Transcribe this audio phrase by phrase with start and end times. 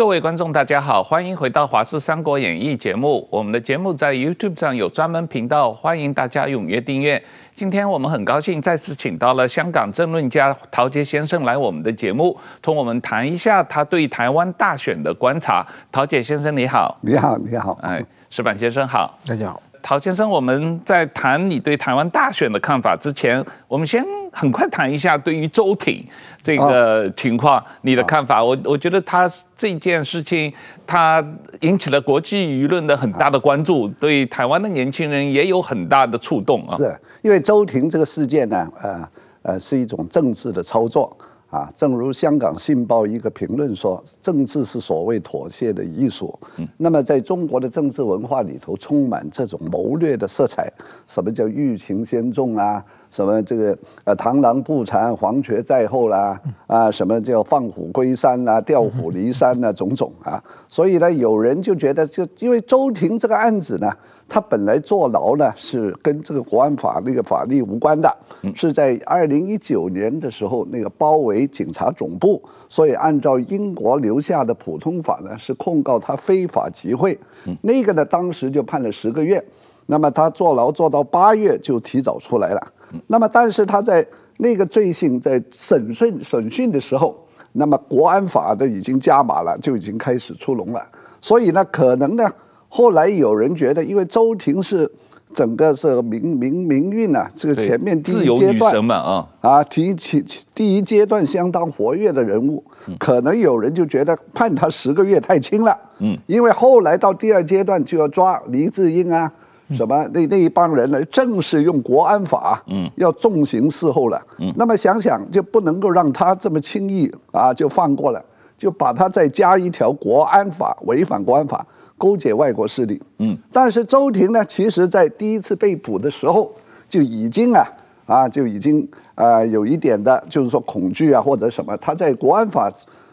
[0.00, 3.28] 各位观众，大家好，欢迎回到《华视三国演义》节目。
[3.30, 7.22] 我们的节目在 YouTube 上有专门频道，欢迎大家踊跃订阅。
[7.54, 15.66] 今天我们很高兴再次请到了香港政论家陶杰先生来我们的节目，同我们谈一下他对台湾大选的观察。
[15.92, 19.62] 陶杰先生你好，你好，你好，哎，石板先生好，大家好。
[19.82, 26.06] 陶先生，我们在谈你对台湾大选的看法之前，我们先很快谈一下对于周挺
[26.42, 28.42] 这个情况、哦、你的看法。
[28.42, 30.52] 我我觉得他这件事情，
[30.86, 31.24] 他
[31.60, 36.76] 引起了国际舆论的很大的关注，对台湾的年轻人也有很大的触动啊。
[36.76, 39.08] 是因为周婷这个事件呢，呃
[39.42, 41.16] 呃，是一种政治的操作。
[41.50, 46.38] 啊，正如香港《信报》一个评论说：“政治是所谓妥协的艺术。”
[46.78, 50.72] 那么在中国的政治文化里头，充满这种谋略的色彩。
[51.08, 52.82] 什么叫欲擒先纵啊？
[53.10, 56.40] 什么这个呃螳螂捕蝉，黄雀在后啦？
[56.68, 58.60] 啊，什么叫放虎归山啊？
[58.60, 59.72] 调虎离山啊？
[59.74, 60.40] 种种啊。
[60.68, 63.90] 所以呢，有人就觉得，就因为周庭这个案子呢。
[64.30, 68.16] 他本来坐牢呢，是跟这个国安法那个法律无关的，
[68.54, 77.18] 是在二零一九年的时候，那个包围警察总部，所以按照英国留下的普通法呢，是控告他非法集会，
[77.60, 79.44] 那个呢，当时就判了十个月，
[79.86, 82.72] 那么他坐牢坐到八月就提早出来了，
[83.08, 84.06] 那么但是他在
[84.38, 87.18] 那个罪行在审讯审讯的时候，
[87.50, 90.86] 那么国安法都已经加码了，就已经开始出笼了，
[91.20, 92.30] 所以呢，可能呢。
[92.72, 94.90] 后来有人觉得，因为周庭是
[95.34, 99.26] 整个是民民民运啊，这个前面第一阶段啊。
[99.40, 102.62] 啊，提起第一阶段相当活跃的人物，
[102.98, 109.30] 可能有人就觉得判他十个月太轻了，嗯，因为后来到第二阶段就要抓黎智英啊，
[109.72, 118.24] 什么那那一帮人呢，正式用国安法，嗯，要重刑伺候了，嗯，那么想想就不能够让他这么轻易啊就放过了，
[118.56, 121.66] 就把他再加一条国安法，违反国安法。
[122.00, 126.50] 勾结外国势力，嗯，但是周庭呢，其实在第一次被捕的时候
[126.88, 127.62] 就已经啊
[128.06, 132.72] 啊就已经啊有一点的，就是说恐惧啊或者什么，他在国安法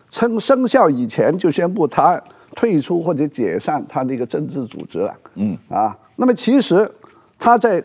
[0.10, 2.18] 称生效以前就宣布他
[2.56, 5.58] 退出或者解散他那个政治组织了，嗯。
[5.68, 6.90] 啊，那么其实
[7.38, 7.84] 他在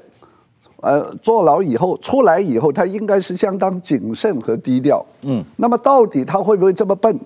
[0.82, 7.18] 呃坐牢以后出来以后，他应该是相当谨慎和低调，嗯，那么到底他会不会这么笨？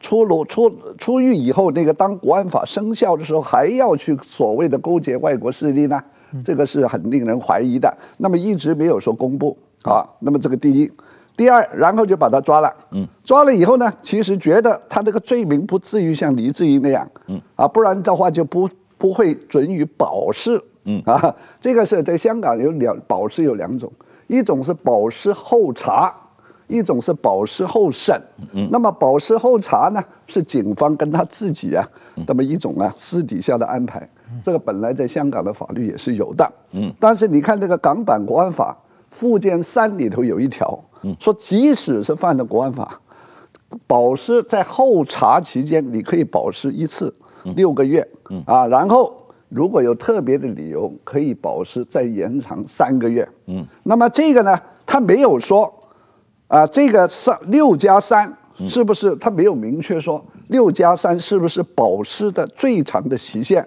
[0.00, 6.02] 出炉出出狱以后，那个当国安法生效的时候，还要去所谓的勾结外国势力呢？
[6.44, 7.92] 这个是很令人怀疑的。
[8.18, 10.02] 那么一直没有说公布啊。
[10.20, 10.90] 那么这个第一，
[11.36, 12.72] 第二，然后就把他抓了。
[12.92, 17.08] 嗯，抓了以后呢，其实觉得他这个罪名不至于像黎智英那样。
[17.26, 20.62] 嗯，啊，不然的话就不不会准予保释。
[20.84, 23.92] 嗯，啊，这个是在香港有两保释有两种，
[24.28, 26.14] 一种是保释候查。
[26.70, 28.18] 一种是保释候审，
[28.70, 31.84] 那么保释候查呢，是警方跟他自己啊，
[32.28, 34.08] 那么一种啊私底下的安排，
[34.42, 36.92] 这个本来在香港的法律也是有的，嗯。
[37.00, 38.76] 但是你看这个港版国安法
[39.08, 40.78] 附件三里头有一条，
[41.18, 43.00] 说即使是犯了国安法，
[43.88, 47.12] 保释在候查期间你可以保释一次
[47.56, 48.06] 六个月，
[48.46, 49.12] 啊，然后
[49.48, 53.66] 如果有特别的理由可以保释再延长三个月，嗯。
[53.82, 55.74] 那么这个呢，他没有说。
[56.50, 59.14] 啊，这个三六加三是不是？
[59.16, 63.64] 他没有明确说六加三是不是保释的最长的期限，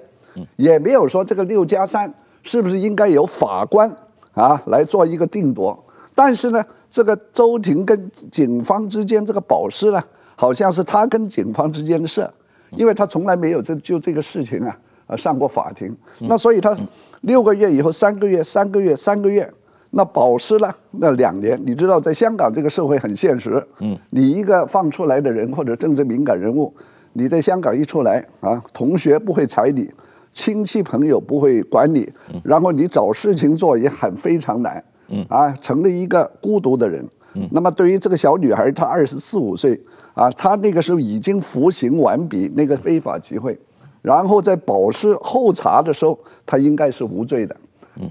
[0.57, 3.89] 也没有说这个六加三是不是应该由法官
[4.33, 5.81] 啊来做一个定夺。
[6.13, 10.03] 但是呢，这个周庭跟警方之间这个保释呢，
[10.35, 12.29] 好像是他跟警方之间的事，
[12.71, 14.77] 因为他从来没有这就这个事情啊
[15.07, 15.95] 啊上过法庭。
[16.19, 16.77] 那所以他
[17.21, 19.49] 六个月以后，三个月，三个月，三个月。
[19.95, 23.63] 那保释呢，那两年，你知道，在香港这个社会很现实。
[23.79, 26.73] 嗯，你一个放出来的人或者政治敏感人物，
[27.13, 29.87] 你在香港一出来啊，同学不会睬你，
[30.31, 32.11] 亲戚朋友不会管你，
[32.43, 34.83] 然后你找事情做也很非常难。
[35.09, 37.07] 嗯，啊，成了一个孤独的人。
[37.35, 39.79] 嗯，那么对于这个小女孩，她二十四五岁，
[40.15, 43.55] 啊，她那个时候已经服刑完毕那个非法集会，
[44.01, 46.17] 然后在保释候查的时候，
[46.47, 47.55] 她应该是无罪的。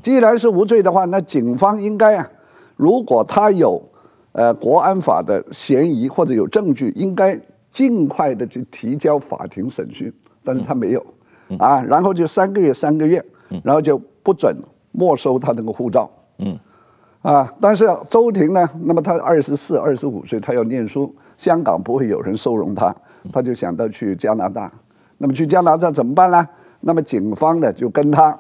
[0.01, 2.31] 既然是无罪的话，那警方应该啊，
[2.77, 3.83] 如果他有
[4.31, 7.37] 呃国安法的嫌疑或者有证据，应该
[7.73, 10.13] 尽快的去提交法庭审讯。
[10.45, 11.05] 但是他没有，
[11.59, 13.25] 啊，然后就三个月三个月，
[13.65, 14.57] 然后就不准
[14.93, 16.11] 没收他那个护照。
[16.39, 16.59] 嗯，
[17.23, 22.95] 啊，但是周庭呢，那么他二十四、二十五岁，他要念书，香港不会有人收容他，
[23.33, 24.73] 他就想到去加拿大。
[25.19, 26.49] 那么去加拿大怎么办呢？
[26.81, 28.39] 那么警方呢就跟他。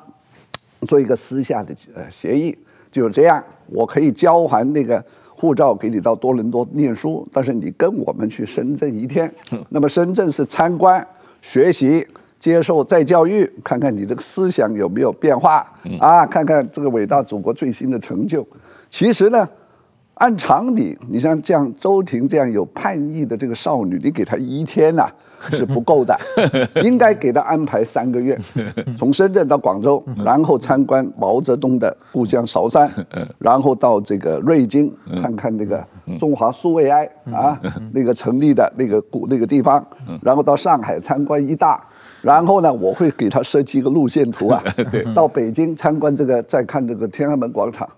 [0.86, 2.56] 做一个私下的呃协议，
[2.90, 9.32] 就这样，我可以交还那个护照给你到多伦多念书，但是你跟我们去深圳一天，
[9.70, 11.06] 那么深圳是参观、
[11.40, 12.06] 学习、
[12.38, 15.66] 接受再教育，看看你这个思想有没有变化
[16.00, 18.46] 啊，看看这个伟大祖国最新的成就。
[18.90, 19.48] 其实呢，
[20.14, 25.14] 按常理，你像这样周婷这样有叛逆的这个少女，你给她一天呐、啊。
[25.50, 26.18] 是不够的，
[26.82, 28.38] 应该给他安排三个月，
[28.96, 32.90] 从深圳到广州，然后参观毛泽东的故乡韶山，
[33.38, 35.84] 然后到这个瑞金看看那个
[36.18, 37.58] 中华苏维埃啊
[37.92, 39.84] 那个成立的那个古那个地方，
[40.22, 41.82] 然后到上海参观一大，
[42.20, 44.62] 然后呢，我会给他设计一个路线图啊，
[45.14, 47.88] 到北京参观这个，再看这个天安门广场，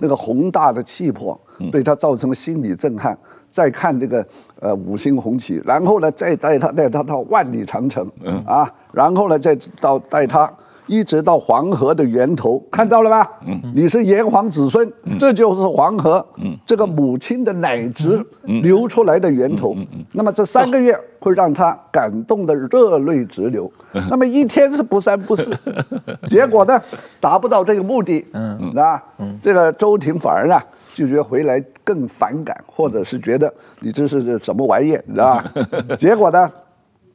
[0.00, 1.38] 那个宏大的气魄
[1.70, 3.16] 对他造成了心理震撼。
[3.52, 4.26] 再看这个
[4.60, 8.10] 呃五星红旗，然后呢再带他带他到万里长城，
[8.46, 10.50] 啊，然后呢再到带他
[10.86, 13.30] 一直到黄河的源头，看到了吧？
[13.46, 13.60] 嗯。
[13.74, 14.90] 你是炎黄子孙，
[15.20, 16.56] 这就是黄河，嗯。
[16.66, 18.24] 这个母亲的奶汁
[18.62, 19.76] 流出来的源头。
[20.12, 23.70] 那么这三个月会让他感动得热泪直流。
[24.10, 25.54] 那么一天是不三不四，
[26.28, 26.80] 结果呢
[27.20, 28.72] 达不到这个目的，嗯。
[28.76, 29.00] 啊，
[29.42, 30.58] 这个周婷反而呢。
[30.94, 35.52] 就觉得回来更反感，或者是觉得你这是什么玩意儿，你知道吧？
[35.98, 36.50] 结果呢，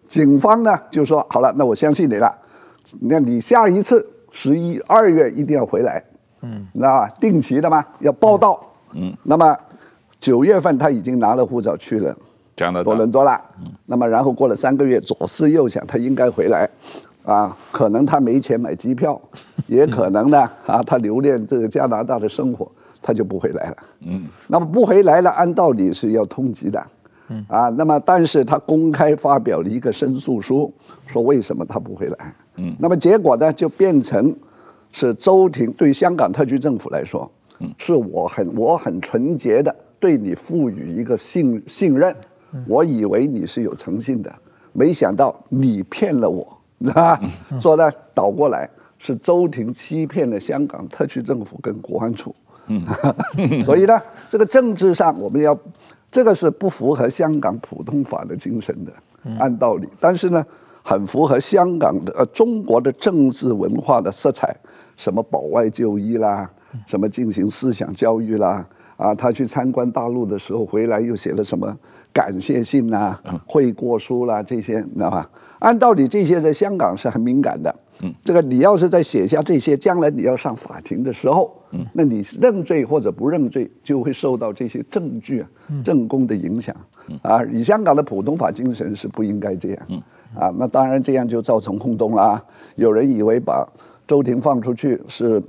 [0.07, 2.33] 警方呢就说好了，那我相信你了。
[3.01, 6.03] 那你下一次十一二月一定要回来，
[6.41, 8.59] 嗯，那定期的嘛，要报到，
[8.94, 9.13] 嗯。
[9.24, 9.56] 那么
[10.19, 12.15] 九月份他已经拿了护照去了，
[12.83, 13.71] 多伦多了，嗯。
[13.85, 16.69] 那么然后过了三个月，左思右想，他应该回来，
[17.24, 19.19] 啊，可能他没钱买机票，
[19.68, 22.71] 也可能呢，啊，他留恋这个加拿大的生活。
[23.02, 26.84] 他就不回来了，嗯，那么不回来了，按道理是要通缉的，
[27.30, 30.74] 嗯啊，那么但是他公开发表了一个申诉书，
[31.06, 34.36] 说为什么他不回来，嗯，那么结果呢，就变成
[34.92, 37.30] 是周庭对香港特区政府来说，
[37.60, 42.16] 嗯，是我很我很纯洁的对你赋予一个信信任，
[42.68, 44.34] 我以为你是有诚信的，
[44.74, 46.58] 没想到你骗了我，
[46.94, 47.20] 啊，
[47.60, 52.34] 说呢倒过来是周庭欺骗了香港特区政府跟国安处。
[52.68, 52.86] 嗯，
[53.64, 54.00] 所以呢，
[54.30, 55.58] 这个政治上我们要，
[56.12, 58.92] 这个是不符合香港普通法的精神的，
[59.40, 59.88] 按道理。
[60.00, 60.46] 但是呢，
[60.84, 64.56] 很符合香港的呃中国的政治文化的色彩，
[64.96, 66.50] 什么保外就医啦，
[66.86, 68.66] 什么进行思想教育啦，
[68.98, 71.75] 啊，他去参观大陆的时候回来又写了什么
[72.13, 75.30] 感谢信啦、悔过书啦这些，你知道吧？
[75.60, 77.74] 按道理这些在香港是很敏感的。
[78.02, 85.50] 嗯，这个你要是在写下这些，将来你要上法庭的时候，嗯，那你认罪或者不认罪，就会受到这些证据啊、
[85.84, 86.76] 证供的影响。
[87.24, 89.88] 啊，以香港的普通法精神是不应该这样。
[90.36, 92.44] 啊，那当然这样就造成轰动了。
[92.76, 93.68] 有人以为把
[94.06, 95.42] 周庭放出去是，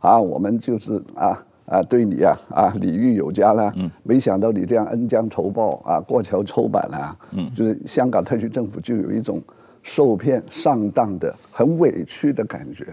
[0.00, 3.72] 啊，我们就是啊啊对你啊啊礼遇有加啦。
[3.76, 7.16] 嗯，没想到你这样恩将仇报啊，过桥抽板了。
[7.32, 9.40] 嗯，就是香港特区政府就有一种。
[9.84, 12.86] 受骗上当的很委屈的感觉，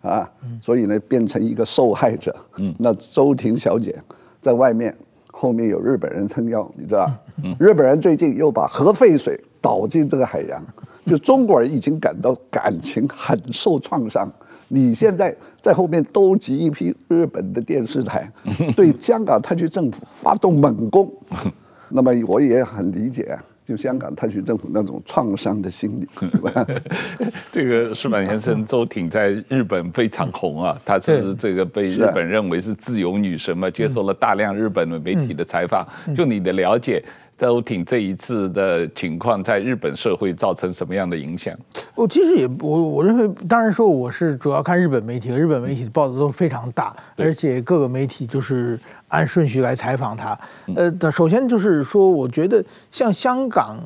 [0.00, 0.26] 啊，
[0.62, 2.34] 所以呢变成一个受害者。
[2.56, 3.94] 嗯，那周婷小姐
[4.40, 4.96] 在外面
[5.32, 7.12] 后面有日本人撑腰，你知道
[7.58, 10.64] 日本人最近又把核废水倒进这个海洋，
[11.04, 14.30] 就中国人已经感到感情很受创伤。
[14.68, 18.28] 你现在在后面兜集一批日本的电视台，
[18.76, 21.12] 对香港特区政府发动猛攻，
[21.90, 23.44] 那么我也很理解啊。
[23.66, 26.66] 就香港特区政府那种创伤的心理， 是吧？
[27.50, 35.84] 这个矢板先生，周挺在日本非常红啊， 他是这个被日本认为是自由女神嘛，接受了大量日本的媒体的采访。
[36.14, 37.02] 就你的了解，
[37.36, 41.52] 周挺这一次的情况在日本社会造成什么样的影响？
[41.96, 48.78] 我其实也我我认为，当然说我是主要看日本媒体，日本媒体的报道都非常大，而且各个媒体就是。
[49.08, 50.38] 按顺序来采访他，
[50.74, 53.78] 呃，首先就是说，我觉得像香港，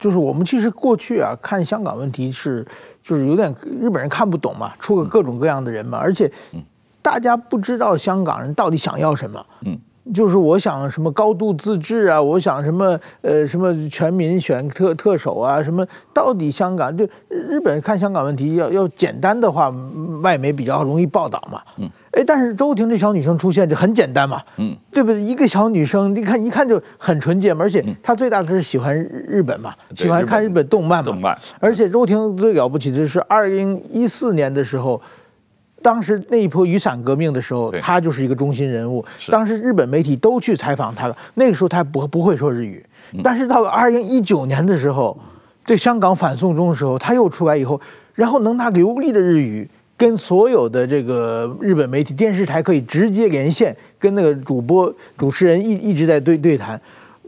[0.00, 2.66] 就是我们其实过去啊看香港问题是，
[3.02, 6.30] 就是有点日本人看不懂嘛，出个各种各样的人嘛，而且
[7.02, 9.78] 大家不知道香港人到底想要什么，嗯，
[10.14, 19.72] 就是我想什么高度自治啊，我想什么呃什么全民选特特首啊，什么到底香港就日本看香港问题要要简单的话，
[20.22, 21.88] 外媒比较容易报道嘛，嗯。
[22.12, 25.20] 哎，但是周婷这小女生出现就很简单嘛，嗯，对不对？
[25.20, 31.10] 一个小女生，你看一看就很纯洁嘛，而且她最大的是喜欢日本嘛，喜欢看日本动漫嘛。
[31.12, 31.38] 动漫。
[31.60, 34.98] 而且周婷最了不起的是，二零一四年的时候，
[35.86, 39.04] 当时那一波雨伞革命的时候，他就是一个中心人物。
[39.30, 42.84] 当时日本媒体都去采访他了，那个时候他不不会说日语，
[43.22, 45.16] 但是到了二零一九年的时候，
[45.64, 47.80] 这香港反送中的时候，他又出来以后，
[48.16, 49.68] 然后能拿流利的日语。
[49.96, 56.78] 跟所有的这个日本媒体电视台可以直接连线，跟那个主播主持人一一直在对对谈，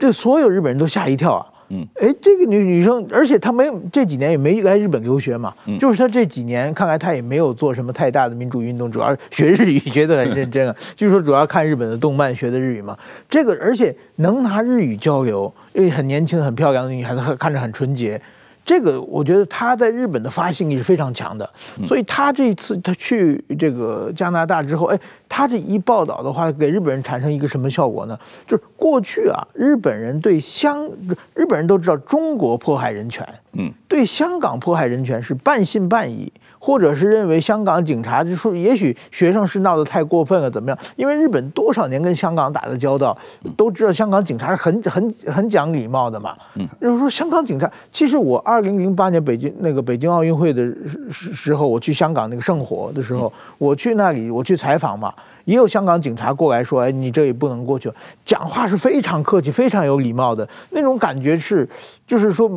[0.01, 1.47] 这所有日本人都吓一跳啊。
[1.71, 12.97] 嗯，哎，这个女女生，而且她没有这几年也没来日本留学嘛，嗯、就是她这几年看来她也没有做什么太大的民主运动，主要学日语学得很认真啊， 就是说主要看日本的动漫学的日语嘛。
[13.29, 18.21] 这个而且能拿日语交流，因为很年轻很漂亮的女孩子，看着很纯洁。
[18.69, 21.49] 这个我觉得他在日本的发信力是非常强的，
[21.87, 28.19] 所以他这一次他去这个加拿大之后，哎，他这一报道的话，给日本人产生一个什么效果呢？
[28.47, 30.87] 就是过去啊，日本人对香，
[31.35, 36.31] 日本人都知道中国迫害人权，嗯，对香港迫害人权是半信半疑。
[36.61, 40.79] 或者是认为香港警察就说，也许学生是闹得太过分了，怎么样？
[40.97, 43.17] 因为日本多少年跟香港打的交道，
[43.57, 46.37] 都知道香港警察是很很很讲礼貌的嘛。
[46.57, 50.67] 嗯，就是说香港警察，其实我二零零八年北京那个北京奥运会的
[51.13, 55.15] 时时候，我去香港那个圣火的时候，我去那里我去采访嘛。
[55.49, 57.91] 也有香港警察过来说：“哎，你这也不能过去。”
[58.23, 61.67] 讲话是非常客气、非常有礼貌的那种感觉是，
[62.07, 62.51] 就是说，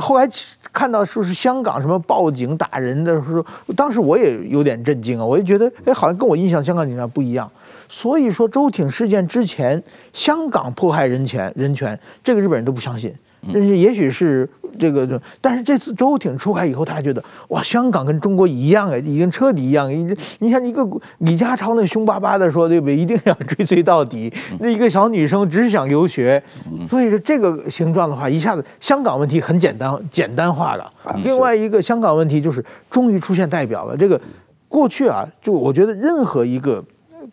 [0.00, 0.26] 后来
[0.72, 3.44] 看到说是香港什么报警打人的时候，
[3.76, 5.24] 当时我也有点震惊啊！
[5.26, 7.50] 我就觉得，哎，好像跟我印象香港警察不一样。
[7.86, 9.82] 所以说，周挺事件之前，
[10.14, 13.14] 香港迫害人权，人权这个日本人都不相信。
[13.52, 19.88] 但是也许是这个，但是这次周挺出海以后，他觉得哇，香港跟中国一样哎，已经彻底一样。
[19.90, 20.86] 你你像一个
[21.18, 22.96] 李家超那凶巴巴的说对不对？
[22.96, 24.32] 一定要追随到底。
[24.60, 26.42] 那一个小女生只是想留学，
[26.88, 30.86] 所以说这个形状的话，一下子香港问题很简单简单化了。
[31.24, 33.96] 另外一个香港问题就是终于出现代表了。
[33.96, 34.20] 这个
[34.68, 36.84] 过去啊，就我觉得任何一个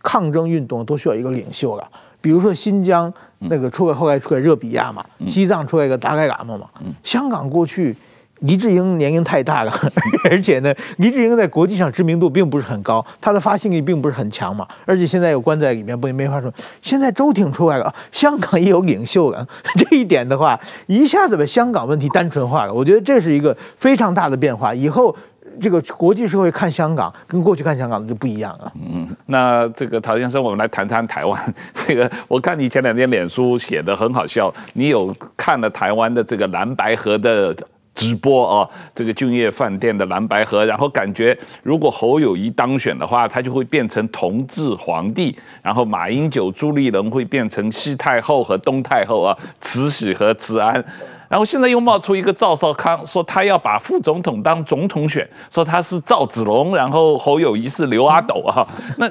[0.01, 1.88] 抗争运动都需要一个领袖了。
[2.25, 6.67] 比如说新疆那个出来，后来出来热比亚嘛，西藏出来一个达赖喇嘛嘛，
[7.03, 7.96] 香港过去
[8.39, 9.72] 黎智英年龄太大了，
[10.32, 16.51] 而且呢，黎智英在国际上知名度并不是很高，他的发信力并不是很强嘛，而且现在又关在里面，不也没法说。
[16.82, 25.15] 现在周挺出来了，香港也有领袖了， 这一点的话，一下子把香港问题单纯化了，我觉得这是一个非常大的变化，以后。
[25.62, 28.74] 这个国际社会看香港跟过去看香港的就不一样了。
[28.76, 31.54] 嗯，那这个陶先生，我们来谈谈台湾。
[31.74, 37.56] 这个我看你前两天脸书写的很好笑，你有看了台湾的这个蓝白河的
[37.94, 38.70] 直播啊？
[38.94, 50.84] 这个君悦饭店的蓝白河，然后感觉如果侯友宜当选的话，他就会变成同治皇帝，然后马英九、朱立伦会变成西太后和东太后啊，慈禧和慈安。
[51.27, 58.67] 然后现在又冒出一个赵少康，说他要把副总统当总统选，说他是赵子龙，然后侯友谊是刘阿斗啊。
[58.98, 59.10] 那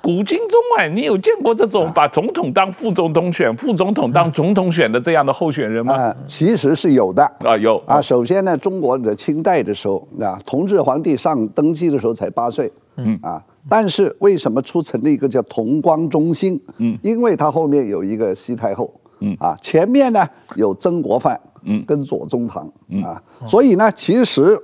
[0.00, 5.94] 古今中外，你有见过这种把总统当副总统选、副总统当总统选的这样的候选人吗？
[5.94, 8.00] 啊，其实是有的啊，有啊。
[8.00, 16.58] 首先呢，中国的清代的时候，啊，同治皇帝上登基的时候才八岁，嗯啊，但是为什么出成了一个叫同光中兴？
[16.78, 18.90] 嗯，因为他后面有一个西太后。
[19.24, 19.36] 嗯。
[19.40, 23.02] 啊，前面呢有曾国藩，嗯，跟左宗棠，嗯。
[23.02, 24.56] 啊，所以呢，其实是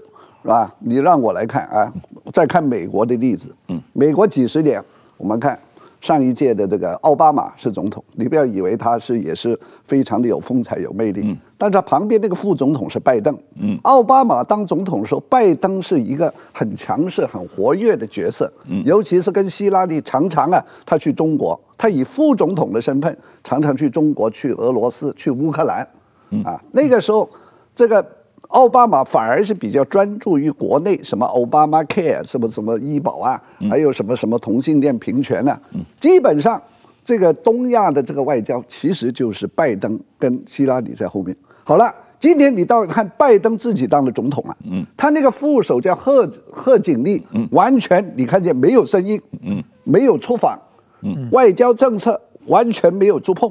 [0.44, 0.72] 吧？
[0.78, 1.92] 你让我来看啊，
[2.32, 4.82] 再看美国的例子，嗯，美国几十年，
[5.16, 5.58] 我们看
[6.00, 21.58] 上一届的这个奥巴马是总统，你不要以为他是也是非常的有风采、有魅力，嗯，但是他旁边那个副总统是拜登，嗯，奥巴马当总统的时候，拜登是一个很强势、很活跃的角色，嗯，尤其是跟希拉里常常啊，他去中国。
[21.76, 25.78] 他以副总统的身份，常常去中国、去俄罗斯、去乌克兰，
[26.44, 27.26] 啊，那个时候，
[27.74, 28.06] 这个
[28.50, 35.60] 奥巴马反而是比较专注于国内，什么奥巴马 Care，什么什么医保啊，还有什么什么同性恋平权啊，
[35.98, 36.60] 基本上
[37.04, 41.36] 这个东亚的这个外交，其实就是拜登跟希拉里在后面。
[41.64, 44.56] 好了，今天你到看拜登自己当了总统啊，
[44.96, 49.20] 他那个副手叫贺贺锦丽，完全你看见没有声音，
[49.84, 50.58] 没有出访。
[51.30, 53.50] 外交政策完全没有触碰，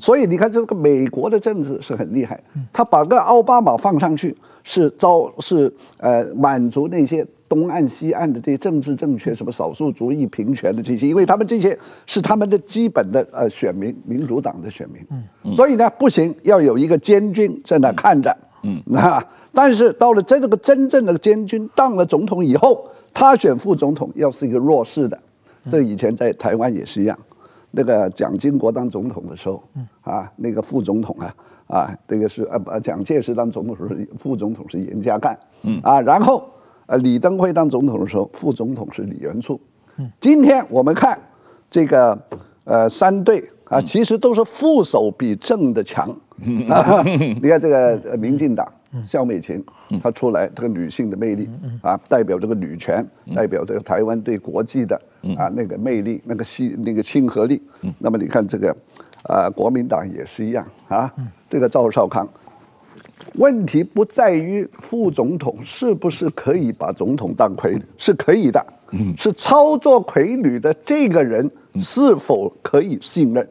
[0.00, 2.40] 所以你看这个美国的政治是很厉害，
[2.72, 15.54] 他把个奥巴马放上去是招是呃满足那些东岸西岸的这些政治正确，什么少数族裔平权的这些，因为他们这些是他们的基本的呃选民，民主党的选民，嗯。
[15.54, 18.80] 所以呢不行，要有一个监军在那看着，嗯。
[18.94, 25.18] 啊， 但是到了这个真正的监军当了总统以后，他选副总统要是一个弱势的。
[25.68, 27.18] 这以前在台湾也是一样，
[27.70, 29.62] 那个蒋经国当总统的时候，
[30.02, 31.34] 啊，那个副总统啊，
[31.66, 35.80] 啊，这个是呃呃蒋介石当总统的时候，副总统是严家淦，嗯。
[35.82, 36.48] 啊，然后
[36.86, 39.60] 呃李登辉当总统的时候，副总统是李元簇。
[40.18, 41.18] 今天我们看
[41.68, 42.18] 这个
[42.64, 46.08] 呃三队啊，其实都是副手比正的强。
[46.70, 48.66] 啊你看这个民进党
[49.04, 49.64] 萧美琴，
[50.02, 51.48] 她出来这个女性的魅力
[51.82, 55.00] 啊，代表这个女权，代表这个台湾对国际的
[55.36, 57.62] 啊那个魅力，那个吸那个亲和力。
[57.98, 58.76] 那么你看这个，
[59.24, 61.12] 啊，国民党也是一样啊，
[61.48, 62.28] 这个赵少康。
[63.34, 68.64] 问题不在于副总统是不是可以把总统当傀儡，是可以的，
[69.16, 73.48] 是操作傀儡的这个人是否可以信任？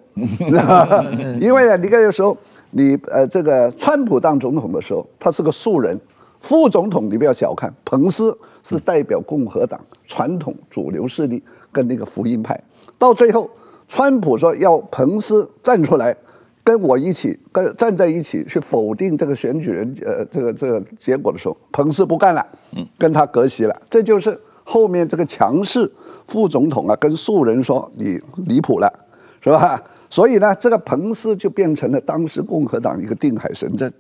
[1.39, 2.37] 因为呢，你看有时候
[2.71, 5.99] 你呃这个川普当总统的时候，他是个素人，
[6.39, 12.61] 副总统你不要小看，彭斯是代表共和党传统主流势力跟那个福音派，
[12.97, 13.49] 到最后
[13.87, 16.15] 川普说要彭斯站出来。
[16.61, 22.45] 跟我一起跟站在一起去否定这个选举人呃这个这个结果的时候，彭斯不干了，
[22.77, 23.75] 嗯跟他隔席了。
[23.89, 25.91] 这就是后面这个强势
[26.27, 28.93] 副总统啊，跟素人说你离谱了，
[29.41, 29.81] 是吧？
[30.09, 33.91] 所以呢，这个彭斯就变成了当时共和党一个定海神针。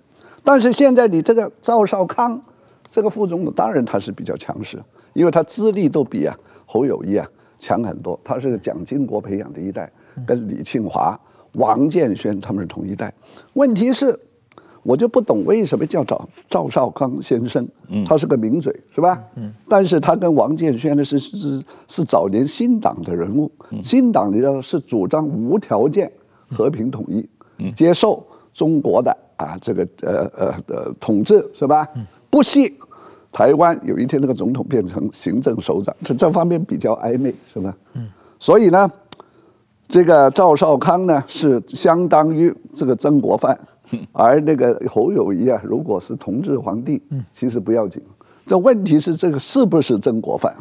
[0.43, 2.41] 但是现在你这个赵少康
[2.89, 4.81] 这个副总统，当然他是比较强势，
[5.13, 6.35] 因为他资历都比啊
[6.65, 7.27] 侯友谊啊
[7.59, 8.19] 强很多。
[8.23, 9.91] 他是蒋经国培养的一代，
[10.25, 11.19] 跟李庆华。
[11.53, 13.11] 王建轩他们是同一代，
[13.53, 14.17] 问题是，
[14.83, 17.67] 我就不懂为什么叫赵赵少康先生，
[18.05, 19.21] 他是个名嘴是吧？
[19.67, 23.51] 但是他跟王建轩呢是是是早年新党的人物，
[23.83, 26.11] 新党呢是主张无条件
[26.49, 27.27] 和平统一，
[27.73, 31.87] 接受中国的啊这个呃呃的统治是吧？
[32.29, 32.73] 不惜
[33.31, 37.75] 台湾有一天那个总统变成行政首长，这这方面比较暧昧是吧？
[38.39, 38.89] 所以呢。
[39.91, 43.59] 这个赵少康呢，是相当于这个曾国藩，
[44.13, 47.01] 而那个侯友谊啊，如果是同治皇帝，
[47.33, 48.01] 其实不要紧。
[48.45, 50.53] 这问题是这个是不是曾国藩，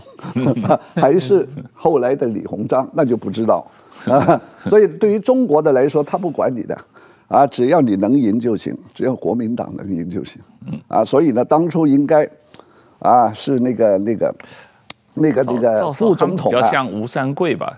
[0.94, 3.66] 还是后来的李鸿章，那就不知道
[4.06, 4.40] 啊。
[4.68, 6.76] 所以对于中国的来说，他不管你的
[7.28, 10.40] 啊，只要你能赢就行，只要国民党能赢就行
[10.88, 11.04] 啊。
[11.04, 12.28] 所以呢，当初应该
[12.98, 14.34] 啊是那个那个。
[15.20, 17.76] 那个那个副总统啊，比较像吴三桂吧，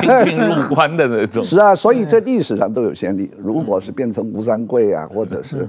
[0.00, 1.42] 进军入关的那种。
[1.44, 3.30] 是啊，所以这历史上都有先例。
[3.38, 5.68] 如果是变成吴三桂啊，或者是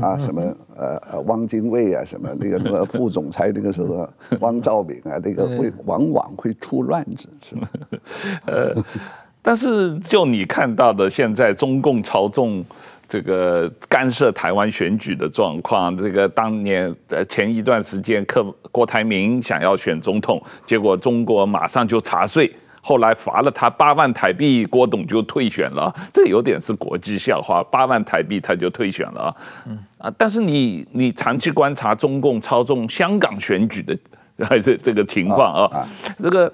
[0.00, 0.42] 啊什么
[0.76, 4.08] 呃呃汪精卫啊，什么那个那个 副总裁那个时候
[4.40, 7.68] 汪兆铭啊，那个会往往会出乱子，是吧？
[8.46, 8.74] 呃，
[9.40, 12.64] 但是就你看到的，现在中共朝中。
[13.12, 25.94] 这个干涉台湾选举的状况，这个当年呃前一段时间，克郭台铭想要选总统，结果中国马上就查税，后来罚了他八万台币，郭董就退选了。
[26.10, 29.36] 这有点是国际笑话，八万台币他就退选了。
[29.66, 33.94] 嗯啊，但是你你长期观察中共操纵香港选举的
[34.62, 35.86] 这这个情况啊，
[36.18, 36.50] 这个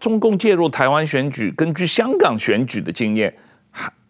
[0.00, 3.32] 中共介入台湾选举，根据香港选举的经验。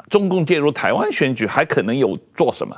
[0.08, 2.76] 中共介入台湾选举还可能有做什么？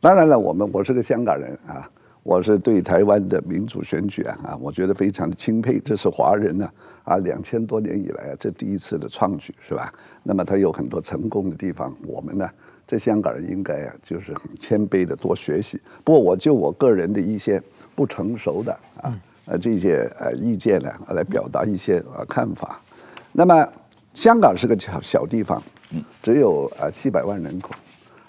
[0.00, 1.88] 当然了，我们我是个香港人啊，
[2.22, 5.80] 我是对台湾的民主选举啊啊，我觉得非常的钦佩。
[5.80, 6.70] 这是华人呢
[7.02, 9.92] 啊，两千多年以来啊，这第一次的创举是吧？
[10.22, 12.48] 那么他有很多成功的地方，我们呢
[12.86, 15.80] 这香港人应该啊就是很谦卑的多学习。
[16.04, 17.60] 不过我就我个人的一些
[17.96, 22.80] 不成熟的啊呃这些呃意见呢来表达一些呃看法。
[23.32, 23.66] 那么
[24.14, 25.60] 香港是个小小地方。
[26.22, 27.70] 只有啊七百万人口，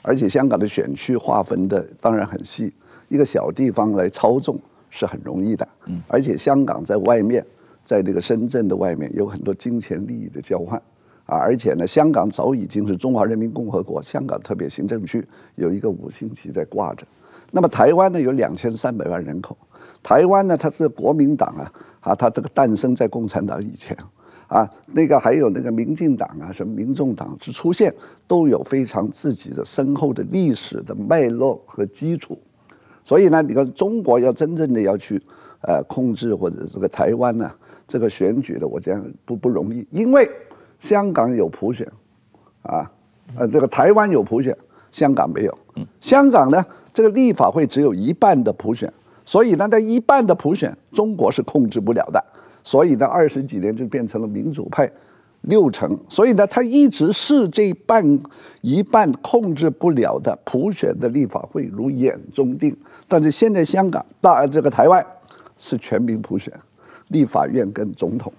[0.01, 2.73] 而且香港的选区划分的当然很细，
[3.09, 4.57] 一个小地方来操纵
[4.89, 5.67] 是很容易的。
[6.07, 7.45] 而且香港在外面，
[7.83, 10.81] 在这个深圳的外面有很多金钱利益的交换
[11.25, 17.05] 啊，而且呢，香港早已经是中华人民共和国香港特别行政区有一个五星旗在挂着。
[17.51, 19.57] 那么台湾呢有两千三百万人口，
[20.01, 23.97] 台湾呢它是国民党啊啊，它这个诞生在共产党以前。
[24.49, 27.93] 啊，那个还有那个民进党啊，什么民众党之出现，
[28.27, 32.37] 都有非常自己的深厚的历史的脉络和基础。
[33.03, 35.21] 所以呢，你看中国要真正的要去
[35.61, 37.51] 呃控制或者这个台湾呢，
[37.87, 40.27] 这个选举的，我讲不不容易，因为
[40.79, 41.87] 香港有普选，
[42.63, 42.91] 啊，
[43.37, 44.57] 呃这个台湾有普选，
[44.91, 45.57] 香港没有。
[45.99, 48.91] 香港呢，这个立法会只有一半的普选，
[49.23, 52.23] 所以呢，在一半的普选，中国是控制不了的。
[52.63, 54.91] 所以呢，二十几年就变成了民主派
[55.41, 58.19] 六成，所以呢，他一直视这半
[58.61, 62.75] 一半控制不了的普选的立法会如眼中钉。
[63.07, 65.05] 但是现在香港大这个台湾
[65.57, 66.53] 是全民普选，
[67.07, 68.31] 立法院跟总统，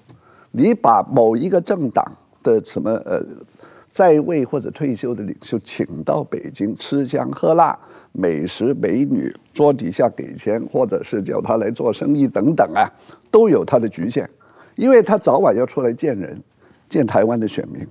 [0.52, 2.04] 你把某一个政党
[2.42, 3.22] 的什么呃
[3.90, 7.76] 在位或者退休的领袖请到北京吃香喝辣、
[8.12, 12.88] 美食美女，桌底下给钱，或者是叫他来做生意等等啊。
[13.32, 14.28] 都有他的局限，
[14.76, 16.40] 因为他早晚要出来见人，
[16.88, 17.84] 见台湾的选民。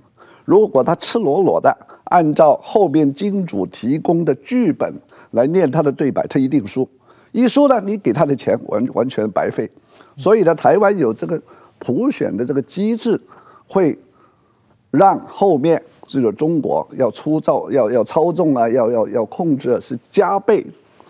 [0.46, 4.92] 如果他赤裸裸的按照后面金主提供的剧本
[5.32, 6.88] 来念他的对白，他一定输。
[7.32, 9.70] 一输呢，你给他的钱完完全白费。
[10.16, 11.40] 所以呢，台湾有这个
[11.78, 13.20] 普选的这个机制，
[13.68, 13.96] 会
[14.90, 20.64] 让后面这个中国要出造、要要操纵啊、要要要控制，是加倍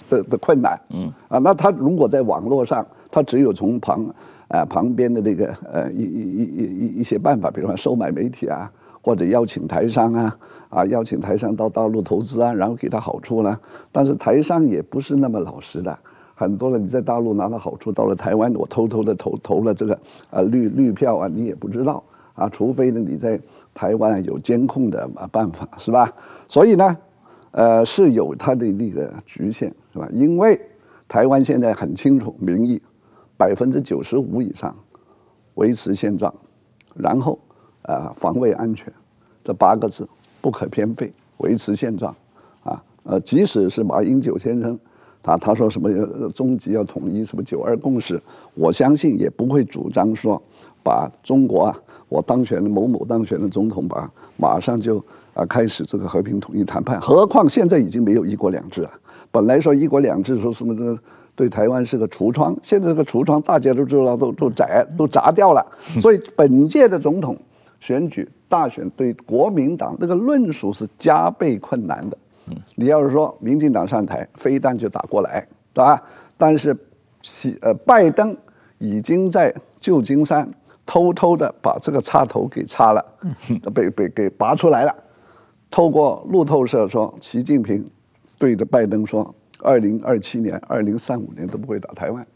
[0.08, 0.78] 的的困难。
[0.90, 4.04] 嗯啊，那他如果在网络上，他只有从旁
[4.48, 8.70] 啊旁边的这个呃一一一一一一些办法，比如说收买媒体啊。
[9.02, 10.38] 或者邀请台商啊，
[10.68, 13.58] 啊，邀请台商到大陆投资啊，然后给他好处呢。
[13.90, 15.98] 但是台商也不是那么老实的，
[16.34, 22.02] 很多人你在大陆拿了好处，到了台湾，我偷偷的投投了这个啊绿绿票啊，你也不知道
[22.34, 23.40] 啊，除非呢你在
[23.74, 26.12] 台湾有监控的办法，是吧？
[26.48, 26.96] 所以呢，
[27.50, 30.08] 呃，是有它的那个局限，是吧？
[30.12, 30.60] 因为
[31.08, 32.80] 台湾现在很清楚民意，
[33.36, 34.74] 百分之九十五以上
[35.54, 36.34] 维持现状，
[36.94, 37.38] 然后。
[37.84, 38.92] 啊，防卫安全，
[39.42, 40.06] 这八个字
[40.42, 42.14] 不可偏废，维持现状，
[42.62, 44.78] 啊，呃，即使是马英九先生，
[45.22, 45.90] 他他说什么
[46.32, 48.22] 终极要统一，什么九二共识，
[48.54, 50.40] 我相信也不会主张说
[50.82, 51.76] 把中国啊，
[52.08, 57.00] 我当选的某某当选的总统吧，马上就啊开始这个和平统一谈判。
[57.00, 58.90] 何况现在已经没有一国两制了，
[59.30, 60.98] 本来说一国两制说什么这个
[61.34, 65.66] 对台湾是个橱窗，现在这个橱窗大家都知道都都摘都砸掉了，
[66.00, 67.36] 所以本届的总统。
[67.82, 72.18] 选举大选对国民党那个论述是加倍困难的。
[72.74, 76.02] 你要是说民进党上台，飞弹就打过来，对吧？
[76.36, 76.76] 但是，
[77.22, 78.36] 西呃拜登
[78.76, 80.46] 已经在旧金山
[80.90, 83.04] 偷偷的把这个插头给插了，
[83.72, 84.92] 被被给拔出来了。
[85.70, 87.88] 透过路透社说，习近平
[88.36, 92.26] 对着拜登说，二零二七年、二零三五年都不会打台湾。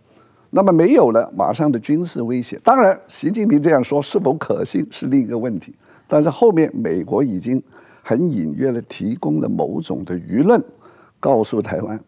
[0.50, 5.74] 那么没有了马上的军事威胁，当然，习近平这样说是否可信是另一个问题。
[6.06, 7.60] 但是后面美国已经
[8.04, 10.62] 很隐约的提供了某种的舆论，
[11.18, 11.98] 告诉台湾：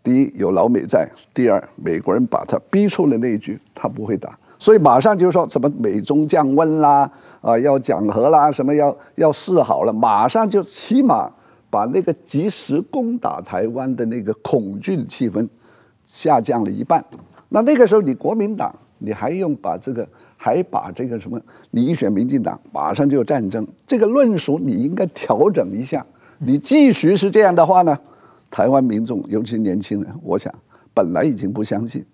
[0.00, 11.30] 第一有老美在，第二美国人把他逼出了那一句，他不会打，所以马上就说什么美中降温啦，啊要讲和啦，什么要要示好了，马上就起码
[11.68, 15.46] 把那个即时攻打台湾的那个恐惧气氛
[16.04, 17.04] 下降了一半。
[17.48, 21.40] 那那个时候，你国民党，你还用把这个，还把这个什么？
[21.70, 23.66] 你一选民进党，马上就有战争。
[23.86, 26.04] 这个论述你应该调整一下。
[26.38, 27.96] 你继续是这样的话呢，
[28.50, 30.52] 台湾民众，尤其年轻人，我想
[30.92, 32.04] 本来已经不相信，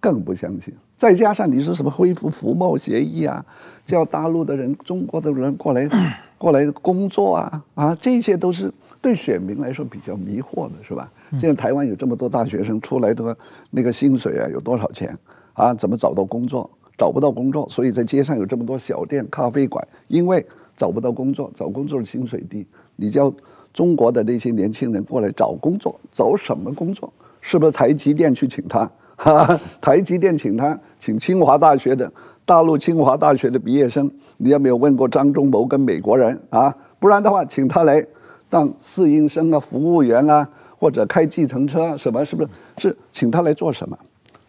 [0.00, 0.74] 更不相信。
[0.96, 3.44] 再加上你说什么恢复服贸协议啊，
[3.86, 5.88] 叫大陆的人、中国的人过来
[6.36, 11.10] 过来工作啊啊，这些都是对选民来说比较迷惑的，是吧？
[11.38, 13.36] 现在台湾有这么多大学生出来的
[13.70, 15.16] 那个薪水啊，有多少钱
[15.52, 15.72] 啊？
[15.72, 16.68] 怎么找到工作？
[16.98, 20.44] 找不到工作，所以在街上有这么多小店、咖啡馆，因为
[20.76, 22.66] 找不到工作，找工作的薪水低。
[22.96, 23.32] 你叫
[23.72, 27.10] 中国的那些年轻人过来找工作，找什么工作？
[27.40, 28.90] 是不是台积电去请他？
[29.22, 32.10] 哈哈，台积电请他，请清华大学的
[32.46, 34.10] 大陆清华大学的毕业生。
[34.38, 36.74] 你有没有问过张忠谋跟美国人啊？
[36.98, 38.02] 不然的话，请他来
[38.48, 40.48] 当侍应生啊、服务员啊。
[40.78, 42.24] 或者开计程车什么？
[42.24, 43.98] 是不是是请他来做什么，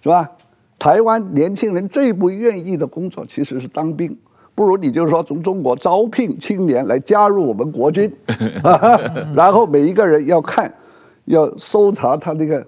[0.02, 0.32] 是吧？
[0.80, 4.18] 台湾年轻人最不愿意的工作其实是当兵，
[4.56, 8.10] 不如你就是说从中国招聘青年来加入我们国军，
[9.36, 10.74] 然后每一个人要看，
[11.26, 12.66] 要搜查他那个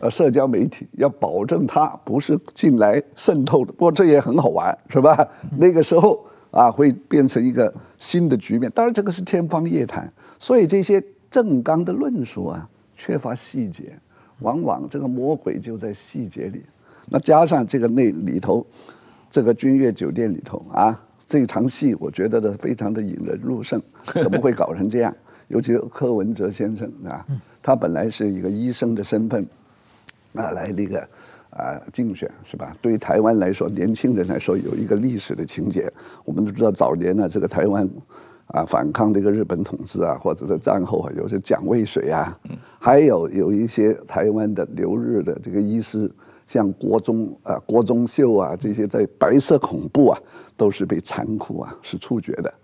[0.00, 3.72] 呃社交媒体，要保证它不是进来渗透的。
[3.72, 5.26] 不过这也很好玩，是吧？
[5.58, 8.70] 那个时候啊会变成一个新的局面。
[8.74, 12.68] 当然这个是天方夜谭，所以这些正刚的论述啊。
[12.96, 13.92] 缺乏细节，
[14.38, 16.62] 往往这个魔鬼就在细节里。
[17.08, 18.64] 那加上这个那里头，
[19.28, 23.82] 这个君悦酒店里头啊，这场戏我觉得呢非常的引人入胜。
[24.14, 25.12] 怎么会搞成这样？
[25.48, 27.26] 尤其是柯文哲先生啊，
[27.60, 29.44] 他本来是一个医生的身份
[30.34, 31.00] 啊来那个
[31.50, 32.72] 啊竞选是吧？
[32.80, 35.92] 对于台湾来说，年轻人来说有一个历史的情节。
[36.24, 37.88] 我们都知道早年呢，这个台湾。
[38.48, 42.38] 啊，反抗这个日本统治啊，或者在战后啊，有些蒋渭水啊，
[42.78, 46.12] 还有有一些台湾的留日的这个医师，
[46.46, 50.20] 像郭宗啊、郭宗秀啊，这些在白色恐怖啊，
[50.58, 52.54] 都是被残酷啊是处决的，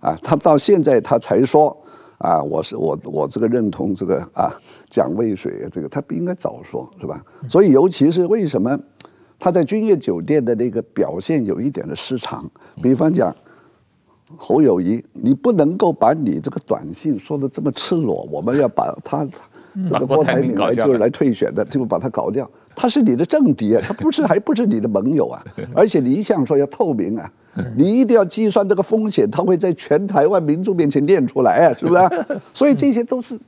[0.00, 1.74] 啊，他到现在他才说
[2.20, 4.50] 啊，我是我我这个认同这个啊
[4.88, 7.22] 蒋渭水这个，他不应该早说是吧？
[7.48, 8.78] 所以尤其是为什么
[9.38, 12.50] 他在君悦酒店的那个表现有一点的失常，
[12.82, 13.34] 比方讲。
[14.36, 19.26] 侯友谊，你不能够把你这个短信说的这么赤裸，我们要把他
[19.88, 22.48] 这个郭台铭来就是来退选的，就把他搞掉。
[22.74, 25.42] 他是你的政敌啊，他不是 还不是你的盟友啊，
[25.74, 27.30] 而且你一向说要透明啊，
[27.76, 32.00] 你一定要计算这个风险，他会在全台湾民众面前念出来啊，是不是？
[32.54, 33.38] 所以这些都是。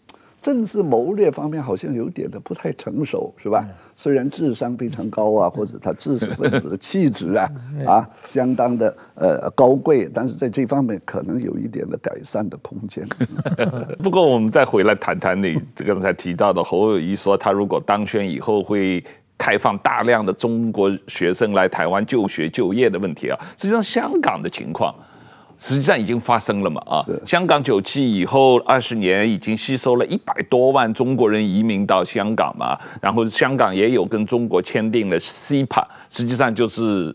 [0.43, 3.65] 政治谋略方面好像有点的不太成熟，是吧？
[3.95, 7.49] 虽然智商非常高啊，或者他知识分子的气质啊
[7.87, 13.07] 啊相当的呃高贵，但是在这方面可能有一点的改善的空间。
[14.03, 19.03] 不过我们再回来谈谈你刚才提到的侯友谊说，他如果当选以后会
[19.39, 24.93] 开放大量的中国学生来台湾就学就业的问题啊，实际上香港的情况。
[25.65, 26.83] 实际上已经发生了嘛？
[26.85, 37.15] 啊，香港九七以后二十年已经吸收了一百多万中国人移民到香港嘛，然后香港也有跟中国签订了 CEPA，实际上就是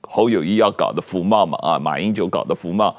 [0.00, 2.92] 侯友谊要搞的服贸嘛，啊，马英九搞的服贸，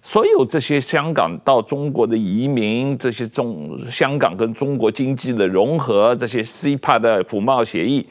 [0.00, 8.06] 所有这些香港到中国的移民，这些中香港跟中国经济的融合，这些 CEPA 的服贸协议。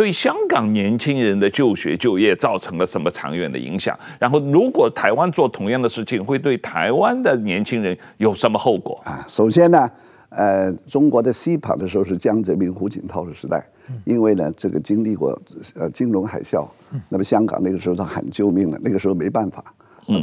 [0.00, 3.94] 对香港年轻人的就学就业造成了什么长远的影响？
[4.18, 9.22] 然后，如果台湾做同样的事情，会对台湾的年轻人有什么后果啊？
[9.28, 9.90] 首先呢，
[10.30, 13.62] 呃，中国的 CEPA 的时候是江泽民、胡锦涛的时代，
[14.06, 15.38] 因为呢，这个经历过
[15.78, 16.66] 呃金融海啸，
[17.10, 19.62] 那么香港那个时候他喊救命了，那个时候没办法。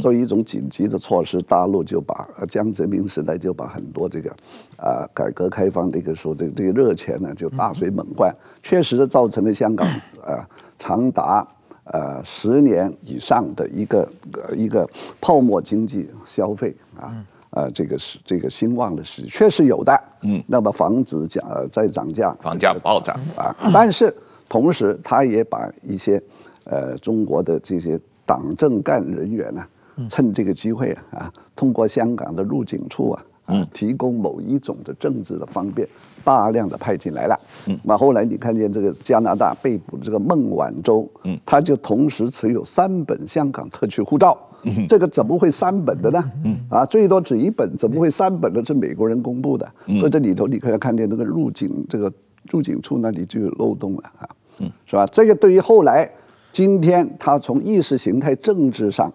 [0.00, 4.30] 作为一种紧急的措施，大陆就把江泽民时代就把很多这个
[4.76, 10.46] 啊、呃、改革开放的一个说这个这个热钱呢就大水猛灌，确实造成了香港啊、呃、
[10.78, 11.46] 长达
[11.84, 14.08] 呃十年以上的一个
[14.54, 14.88] 一个
[15.20, 23.18] 泡沫经济消费啊啊这个是这个兴旺的时确实有的，嗯，那么房子涨再涨价，房价暴涨。
[23.36, 24.14] 啊，但是
[24.48, 26.22] 同时他也把一些
[26.64, 29.64] 呃中国的这些党政干人员呢。
[30.08, 35.88] 趁这个机会啊，通过香港的入境处啊，啊，提供某一种的政治的方便，
[36.22, 37.40] 大量的派进来了。
[37.66, 44.38] 嗯，那后来你看见这个加拿大被捕这个孟晚舟，嗯，他就同时持有三本香港特区护照。
[44.64, 46.22] 嗯，这个怎么会三本的呢？
[46.44, 48.64] 嗯，啊，最多只一本，怎么会三本的？
[48.64, 49.66] 是美国人公布的。
[49.86, 52.12] 所以这里头你可以看见这个入境这个
[52.50, 54.28] 入境处那里就有漏洞了啊。
[54.58, 55.06] 嗯，是吧？
[55.06, 56.10] 这个对于后来
[56.52, 59.12] 今天他从意识形态政治上。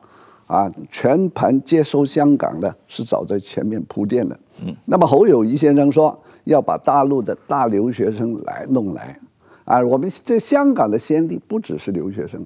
[0.54, 4.40] 啊，全盘接收香港的是早在前面铺垫的。
[4.64, 9.20] 嗯，那么侯友谊先生说要把大陆的大留学生来弄来，
[9.66, 12.40] 啊，我们这香港的先例不只是留学生，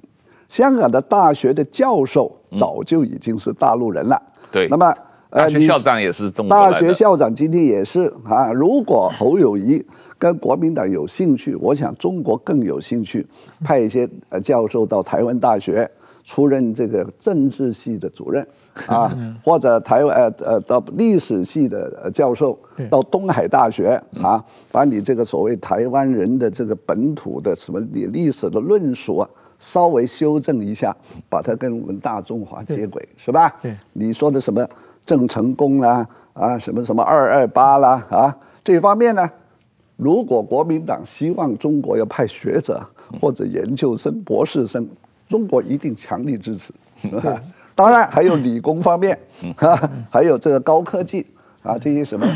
[0.48, 4.18] 香港的大学的教授早就已经是大陆人了。
[4.50, 4.86] 对，那么
[5.28, 8.50] 呃，大学校长也是中国大学校长今天也是啊。
[8.50, 9.84] 如果侯友谊
[10.16, 13.26] 跟国民党有兴趣，我想中国更有兴趣
[13.62, 15.86] 派一些呃教授到台湾大学。
[16.28, 18.46] 出任这个政治系的主任
[18.86, 19.10] 啊，
[19.42, 22.56] 或者台湾呃呃到历史系的教授，
[22.90, 30.94] 到东海大学啊，把你这个所谓台湾人的这个本土的什么历历史的论述啊，稍微修正一下，
[31.30, 33.50] 把它跟我们大中华接轨，是吧？
[33.94, 34.68] 你说的什么
[35.06, 39.28] 郑成功啦啊，什么什么二二八啦啊，这方面呢，
[39.96, 42.80] 如果国民党希望中国要派学者
[43.18, 44.86] 或者研究生、博士生。
[45.28, 46.72] 中国一定强力支持，
[47.74, 49.16] 当然还有理工方面，
[50.10, 51.24] 还有这个高科技
[51.62, 52.26] 啊，这些什么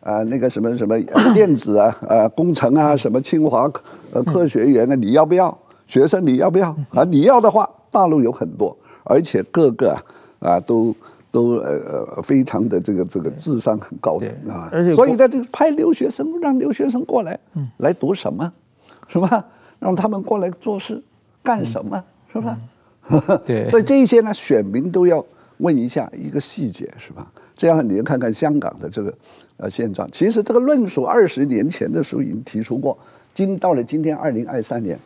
[0.00, 1.00] 啊，那个什么什么
[1.34, 3.70] 电子啊，呃，工程啊，什么清华
[4.12, 4.94] 呃科学园啊？
[4.94, 5.56] 你要不要？
[5.86, 6.70] 学生你要不要？
[6.90, 9.96] 啊，你要的话，大陆有很多，而且各个
[10.38, 10.94] 啊都
[11.30, 17.38] 都呃非常的这个这个智商很高的啊，所以在这个派留学生，让留学生过来，
[17.78, 18.52] 来读什么，
[19.08, 19.44] 是吧？
[19.80, 21.02] 让他们过来做事，
[21.42, 22.02] 干什么？
[22.34, 22.58] 是吧？
[23.46, 25.24] 对，所以这一些呢，选民都要
[25.58, 27.26] 问一下一个细节，是吧？
[27.54, 29.14] 这样你就看看香港的这个
[29.58, 30.08] 呃现状。
[30.10, 32.98] 其实这个论述二十年前的时候已经提出过，
[33.32, 34.98] 今到了今天二零二三年，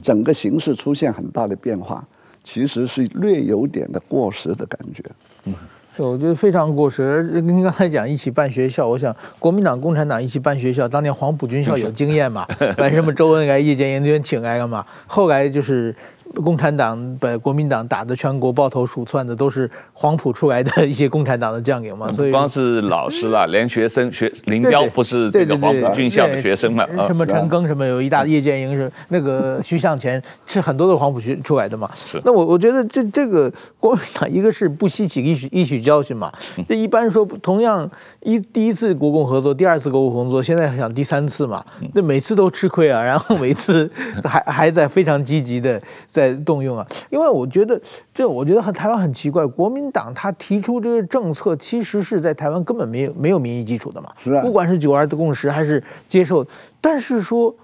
[0.00, 2.06] 整个形势出现很大的变化，
[2.42, 5.02] 其实是略有点的过时的感觉。
[5.46, 5.54] 嗯。
[5.96, 7.24] 我觉得非常过时。
[7.42, 12.46] 您刚才讲一起办学校，我想国民党、共产党一起办学校，当年黄埔军校有经验嘛？
[12.78, 14.86] 办什么周恩来、叶剑英请来了嘛？
[15.08, 15.92] 后来就是。
[16.36, 22.12] 共产党把国民党打得全国抱头鼠窜的，都是黄埔出来的一些共产党的将领嘛。
[22.12, 26.86] 所以不光是老师了，连学生学林彪不是这个黄埔军校的学生嘛？
[27.06, 31.90] 什么陈赓什么有一大叶剑英是那个徐向前是很多都是黄埔学出来的嘛。
[31.94, 32.20] 是。
[32.24, 36.30] 那我我觉得这这个国民党一个是不吸取一取一取教训嘛。
[36.68, 41.64] 这一般说同样一第一次国共合作，第二次国共合作，现在想第三次嘛？
[41.94, 43.90] 那每次都吃亏啊，然后每次
[44.24, 45.80] 还还在非常积极的。
[46.18, 47.80] 在动用啊，因为我觉得
[48.12, 56.46] 这，我觉得很台湾很奇怪，国民党他提出这个政策，其实是在台湾根本没有没有民意基础的嘛，是啊，不管是九二的共识还是接受，
[56.80, 57.54] 但是说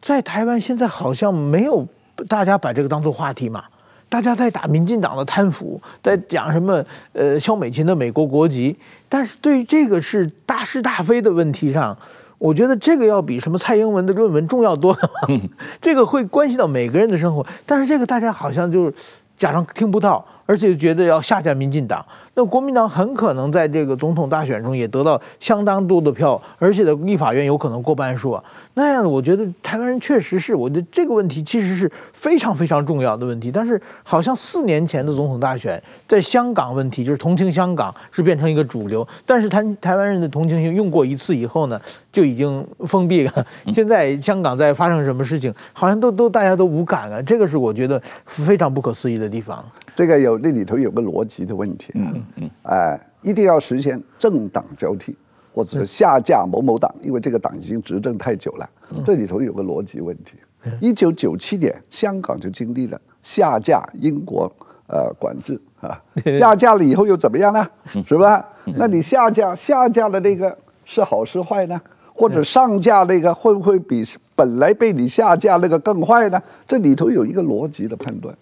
[0.00, 1.86] 在台湾现在好像没有
[2.26, 3.64] 大家把这个当做话题嘛。
[4.08, 6.84] 大家在打民进党的贪腐，在讲什么？
[7.12, 8.76] 呃，萧美琴的美国国籍，
[9.08, 11.96] 但是对于这个是大是大非的问题上，
[12.40, 14.98] 我觉得这个要比什么蔡英文的论文重要多了。
[15.80, 18.90] 这个会关系到每个人的生活，但是这个大家好像就
[19.36, 22.04] 假装听不到，而且觉得要下架民进党。
[22.34, 28.42] 那国民党很可能在这个总统大选中也得到相当多的票，而且的立法院有可能过半数啊。
[28.74, 33.52] 那样的，我觉得台湾人确实是，我觉得这个问题其实是非常非常重要的问题。
[33.52, 43.46] 但是好像四年前的总统大选，在香港问题就是同情香港是变成一个主流，但是台台湾人的同情心用过一次以后呢，就已经封闭了。
[43.72, 49.64] 现在香港在发生什么事情，好像都都大家都无感了，这个是我觉得非常不可思议的地方。
[49.94, 55.16] 这个有那里头有个逻辑的问题，嗯嗯，哎，一定要实现政党交替。
[55.52, 58.70] 或者下架某某党，因为这个党已经执政太久了，
[59.04, 60.34] 这里头有个逻辑问题。
[60.80, 64.50] 一九九七年，香港就经历了下架英国
[64.86, 66.00] 呃管制啊，
[66.38, 67.68] 下架了以后又怎么样呢？
[68.06, 68.48] 是吧？
[68.76, 71.78] 那你下架下架的那个是好是坏呢？
[72.14, 74.04] 或者上架那个会不会比
[74.36, 76.40] 本来被你下架那个更坏呢？
[76.64, 78.32] 这里头有一个逻辑的判断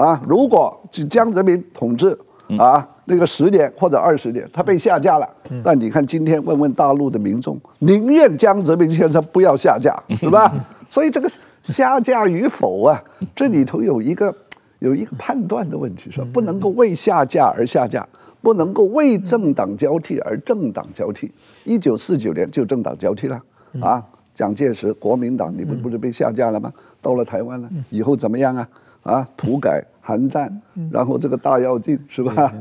[0.00, 0.20] 啊。
[0.26, 2.16] 如果是江泽民统治
[2.58, 2.88] 啊。
[3.06, 5.28] 那个十年或者二十年，他被下架了。
[5.64, 10.54] 那你看今天问问大陆的民众，宁愿江泽民先生不要下架， 是吧？
[10.88, 11.28] 所以这个
[11.60, 13.02] 下架与否啊，
[13.34, 14.32] 这里头有一个
[14.78, 16.26] 有一个判断的问题，是吧？
[16.32, 18.06] 不能够为下架而下架，
[18.40, 21.32] 不能够为政党交替而政党交替。
[21.64, 23.42] 一九四九年就政党交替了
[23.80, 24.00] 啊，
[24.36, 26.72] 蒋介石国民党，你们不是被下架了吗？
[27.02, 28.68] 到了台湾了，以后怎么样啊？
[29.02, 29.84] 啊，土改。
[30.02, 30.60] 韩战，
[30.90, 32.52] 然后这个大跃进是吧？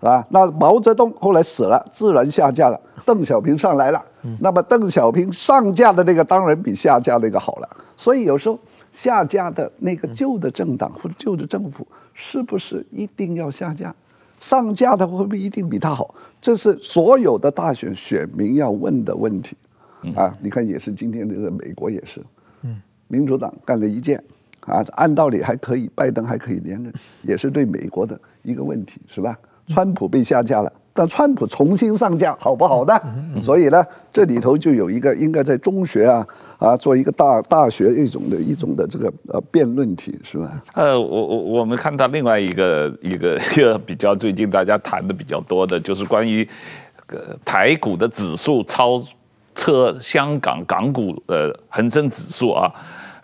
[0.00, 2.78] 啊，那毛泽东后来死了，自然下架了。
[3.06, 4.04] 邓小平上来了，
[4.40, 7.68] 那么邓小平上架的那个当然比下架那个好了。
[7.96, 8.58] 所以有时候
[8.92, 13.94] 下架的那个旧的政党或者旧的政府，是不是一定要下架？
[14.40, 16.14] 上架的会不会一定比他好？
[16.42, 19.56] 这是所有的大选选民要问的问题。
[20.14, 22.22] 啊，你看也是今天这个美国也是，
[23.06, 24.22] 民主党干了一件。
[24.68, 29.36] 啊，按道理还可以，拜登还可以连任，也是对美国的一个问题，是吧？
[29.66, 32.98] 川普被下架了，但川普重新上架，好不好呢？
[33.42, 36.26] 所以呢，这里头就有一个应该在中学啊
[36.58, 40.62] 啊做一个大大学一种的一种的这个呃辩论题，是吧？
[40.72, 46.48] 呃，我我我们看到另外一个一个一个比较最近大家谈的比较多的，就是关于
[47.08, 49.02] 呃台股的指数超
[49.54, 52.72] 车香港港股呃恒生指数啊。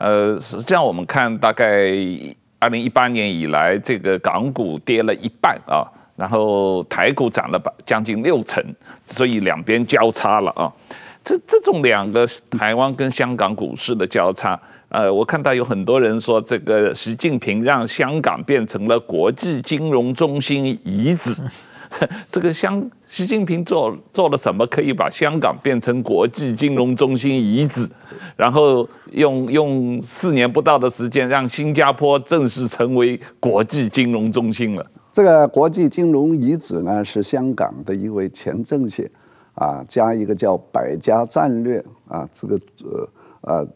[0.04, 1.66] 呃，实际上我们看，大概
[2.58, 5.80] 二零一八年以来，这个港股跌了一半啊，
[6.14, 8.62] 然后台股涨了将近六成，
[9.06, 10.70] 所以两边交叉了啊。
[11.24, 21.42] 这这种两个台湾跟香港股市的交叉，呃，我看到有很多人说，这个习近平让香港变成了国际金融中心遗址。
[22.30, 27.88] 这个香习近平做做了什么，可以把香港变成国际金融中心遗址？
[28.36, 34.84] 然后用用四年不到的时间，让新加坡正式成为国际金融中心了。
[35.12, 39.08] 这个国际金融遗址呢，是香港的一位前政协
[39.54, 43.08] 啊，加一个叫百家战略啊，这个呃
[43.50, 43.68] 呃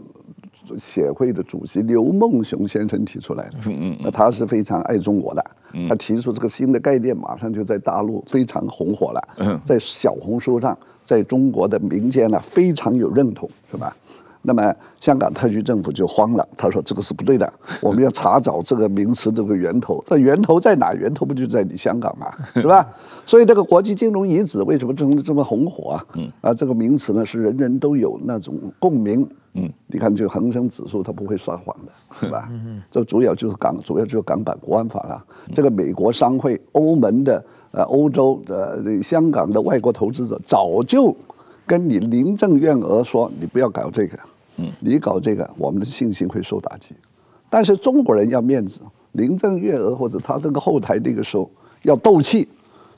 [0.77, 3.59] 协会的主席刘梦熊先生提出来的。
[3.67, 5.45] 嗯嗯，那他是非常爱中国的。
[5.89, 13.97] 他提出这个新的概念，马上就在大陆非常红火了，在小红书上，在中国的民间呢非常有认同，是吧？
[14.43, 20.93] 那么香港特区政府就慌了，他说这个是不对的， 我们要查找这个名词这个源头，这源头在哪？
[20.95, 22.33] 源头不就在你香港吗？
[22.55, 22.87] 是吧？
[23.27, 26.05] 所以这个国际金融遗址为什么这么这么红火啊？
[26.41, 29.29] 啊，这个名词呢是人人都有那种共鸣。
[29.55, 32.49] 嗯，你看，就恒生指数它不会撒谎的，是吧？
[32.51, 35.25] 嗯，这主要就是港，主要就是港版国安法了。
[35.55, 41.17] 这个美国商会、欧盟的、呃，欧洲的、香港的外国投资者早就
[41.69, 44.19] 跟你林郑月娥说，你不要搞这个，
[44.57, 46.95] 嗯，你搞这个，我们的信心会受打击。
[47.51, 48.81] 但是中国人要面子，
[49.13, 51.49] 林郑月娥或者他这个后台那个时候
[51.83, 52.49] 要斗气，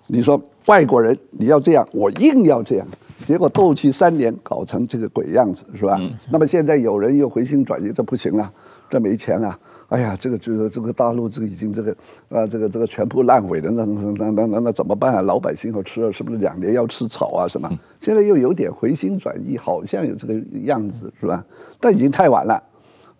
[0.06, 2.86] 你说外国人你要这样，我硬要这样。
[3.26, 5.96] 结果斗气三年，搞成这个鬼样子，是吧？
[6.00, 8.50] 嗯、那么现在有人又回心转意，这不行了，
[8.88, 9.58] 这没钱了。
[9.90, 11.94] 哎呀，这个就是这个大陆这个已经这个
[12.28, 15.20] 啊，这个这个全部烂尾了，那那那那那那怎么办啊？
[15.22, 17.46] 老百姓要吃，是不是两年要吃草啊？
[17.46, 17.68] 什么？
[18.00, 20.34] 现在又有点回心转意，好像有这个
[20.64, 21.44] 样子，是吧？
[21.80, 22.62] 但已经太晚了。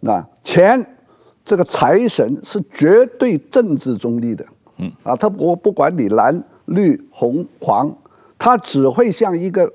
[0.01, 0.85] 那钱，
[1.45, 4.47] 这个财神是绝对政治中立的，
[4.79, 7.95] 嗯啊，他不不管你蓝绿红黄，
[8.39, 9.73] 他只会向一个。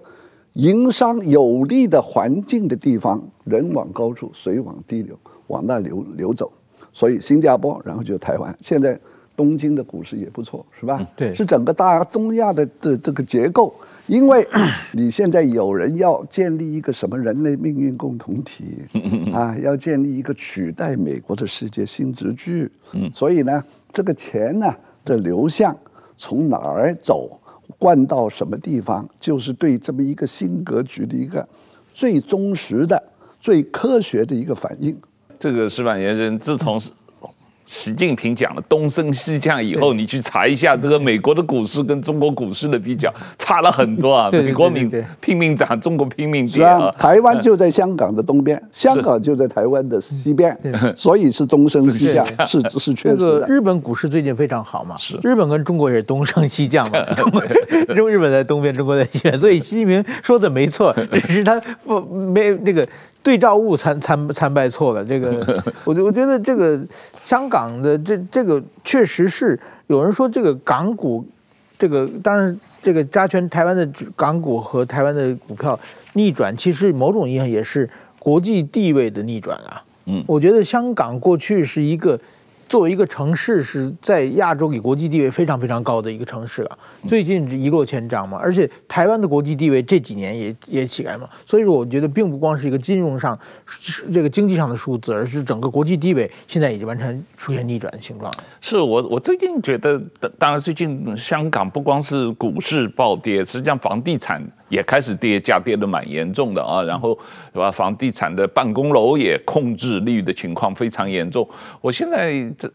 [0.56, 5.14] 营商有利的环境的地方，人往高处，水往低流，
[5.48, 6.50] 往那流流走。
[6.96, 8.58] 所以新加坡，然后就是台湾。
[8.62, 8.98] 现在
[9.36, 11.06] 东京的股市也不错，是吧？
[11.14, 13.76] 对，是整个大东亚的这这个结构。
[14.08, 14.48] 因为
[14.93, 18.78] 你现在有人要建立一个什么人类命运共同体
[19.34, 22.72] 啊，要建立一个取代美国的世界新秩序，
[23.14, 24.74] 所以呢，这个钱呢
[25.04, 25.76] 的流向
[26.16, 27.38] 从哪儿走，
[27.78, 31.46] 灌到什么地方，就是对这么一个新格局的一个
[31.93, 33.04] 最忠实的、
[33.41, 34.96] 最科学的一个反应。
[35.46, 36.82] 这个石板先生自从
[37.66, 44.30] 习近平讲了东升西降以后，你去查一下这个美国的股市跟中国股市的比较，差了很多啊。
[44.34, 46.91] 美国拼拼命涨，中国拼命跌啊。
[46.91, 50.57] 台湾就在香港的东边， 香港就在台湾的西边，
[50.95, 53.47] 所以是东升西降，是 是确实的。
[53.47, 57.41] 日本股市最近非常好嘛，是日本跟中国也是东升西降嘛，中国
[57.95, 62.88] 中日本在东边，中国在西边，所以习近平说的没错，只是他不没那个。
[63.26, 66.80] 对照物参参参拜错了，这个我觉我觉得这个
[67.24, 71.26] 香港的这这个确实是有人说这个港股，
[71.78, 75.80] 这个当然这个加权台湾的港股和台湾的股票
[76.14, 77.89] 逆转，其实某种意义上也是
[78.20, 79.84] 国际地位的逆转啊。
[80.06, 82.20] 嗯，我觉得香港过去是一个。
[82.76, 86.78] 作为一个城市，是在亚洲给国际地位非常非常高的一个城市了。
[87.07, 91.30] 最近一落千丈嘛，而且台湾的国际地位这几年也也起来嘛。
[91.45, 93.39] 所以说，我觉得并不光是一个金融上、
[94.11, 98.30] 这个经济上的数字，而是整个国际地位现在已经完全出现逆转的情况。
[98.59, 99.97] 是我我最近觉得，
[100.38, 104.45] 当然最近香港不光是股市暴跌，实际上房地产。
[104.70, 107.18] 也开始跌价，跌得蛮严重的啊，然后
[107.53, 107.72] 是吧？
[107.72, 111.47] 房地产的办公楼也控制率的情况非常严重。
[111.82, 112.70] 我现在在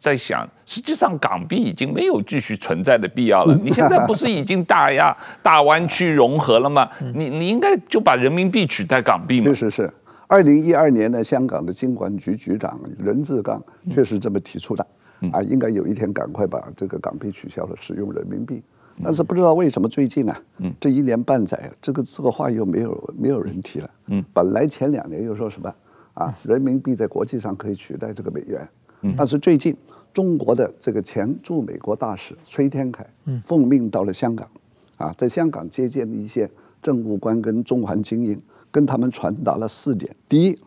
[0.00, 3.54] 在想，实际上港币已经没有继续存在的必要了。
[3.62, 6.88] 你现在不是已经大压 大湾区融合了吗？
[7.14, 9.46] 你你应该就把人民币取代港币嘛？
[9.46, 9.92] 是是是。
[10.26, 13.60] 二零一二年呢，香港的金管局局长任志刚
[13.90, 14.86] 确实这么提出的
[15.32, 18.62] 啊，应该有一天赶快把这个港币取消了，使用人民币。
[19.02, 20.42] 但是不知道为什么最近呢、啊？
[20.58, 23.90] 嗯，这一年半载，这个这个话又没有没有人提了。
[24.06, 25.74] 嗯，本来前两年又说什么
[26.14, 28.68] 啊，人民币在国际上可以取代这个美元。
[29.02, 29.74] 嗯，但是最近
[30.12, 33.06] 中国的这个前驻美国大使崔天凯，
[33.44, 34.48] 奉命到了香港，
[34.96, 36.50] 啊，在香港接见了一些
[36.82, 38.40] 政务官跟中环精英，
[38.70, 40.58] 跟他们传达了四点：第一，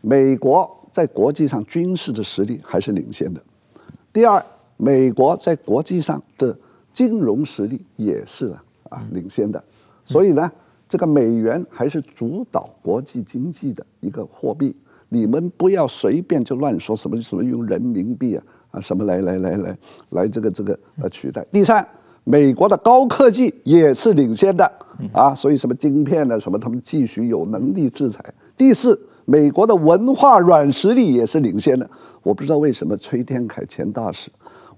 [0.00, 3.40] 美国在国际上军事的实力还是领先的；
[4.12, 4.42] 第二，
[4.76, 6.56] 美国在国际上的
[6.92, 8.54] 金融实力也是
[8.88, 9.62] 啊，领先的，
[10.04, 10.50] 所以呢，
[10.88, 14.76] 这个美元还是主导国际经济的一个货币。
[15.08, 19.78] 你们不要随便就乱说什么什么用人民币啊啊什么来来来来
[20.10, 21.44] 来这个这个呃取代。
[21.52, 21.86] 第三，
[22.24, 24.64] 美国的高科技也是领先的
[25.12, 28.24] 啊，所以什么晶片呢什么他们继续有能力制裁。
[28.56, 31.90] 第四，美国的文化软实力也是领先的。
[32.22, 34.30] 我不知道为什么崔天凯前大使。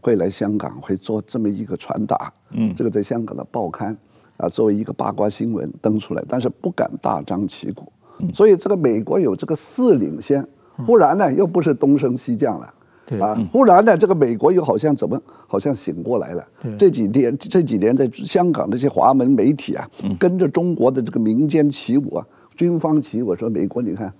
[0.04, 3.96] 会来香港，会做这么一个传达，嗯，这个在香港的报刊
[4.36, 7.90] 啊，作为一个八卦新闻登出来，但是不敢大张旗鼓，
[8.30, 10.46] 所以这个美国有这个四领先，
[10.84, 12.74] 忽然呢又不是东升西降了，
[13.18, 16.46] 啊，忽然呢这个美国又好像怎么好像醒过来了，
[16.78, 19.88] 这几天这几年在香港这些华文媒体啊，
[20.20, 24.12] 跟着中国的这个民间起舞啊，军方起舞，说美国你看，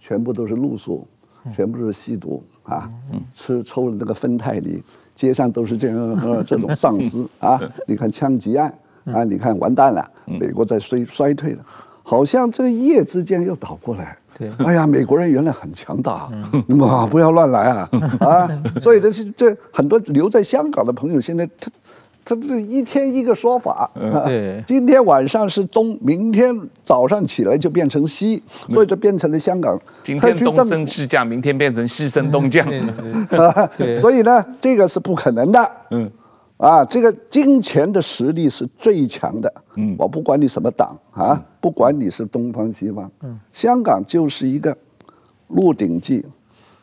[0.00, 1.06] 全部都是露宿，
[1.54, 2.90] 全部都是吸毒啊，
[3.32, 4.82] 吃抽了这个芬太尼。
[5.20, 7.60] 街上都是这样， 这种丧尸啊！
[7.86, 8.72] 你看枪击案
[9.04, 11.62] 啊，你看完蛋了，美国在衰衰退了，
[12.02, 14.16] 好像这个一夜之间又倒过来。
[14.38, 16.30] 对，哎呀，美国人原来很强大，
[16.88, 17.90] 啊，不要乱来啊
[18.20, 18.48] 啊！
[18.80, 21.70] 所以这是这很多留在香港的朋友，现在他。
[22.24, 23.90] 这这一天一个说法，
[24.24, 26.54] 对，今天晚上是东，明天
[26.84, 29.80] 早上起来就变成西，所以就变成了香港。
[30.04, 32.66] 今天东升西降，明天变成西升东降，
[33.98, 35.70] 所以呢，这个是不可能的。
[35.90, 36.10] 嗯，
[36.58, 39.52] 啊，这个金钱的实力是最强的。
[39.76, 44.72] 嗯，我不管你什么党啊，不管你是东方西方，嗯，香港就是一个
[45.48, 46.20] 《鹿鼎记》，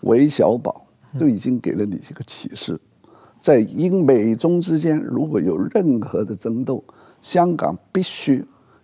[0.02, 0.86] 韦小宝
[1.18, 2.78] 就已经给了你一个启示。
[3.40, 6.84] 在英美中之间，如果有任何的争斗，
[7.22, 8.44] 香港必须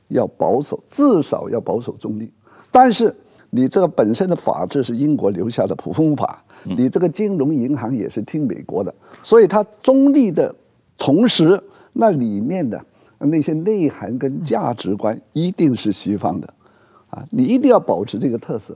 [0.10, 2.32] 要保守，至少要保守中立。
[2.72, 3.14] 但是
[3.50, 10.54] 你这个本身的法治是英国留下的普通法，你这个金融银行也是听美国的，所以它中立的
[10.98, 11.62] 同时，
[11.94, 12.84] 那里面的
[13.20, 16.54] 那些内涵跟价值观一定是西方的，
[17.10, 18.76] 啊，你一定要保持这个特色。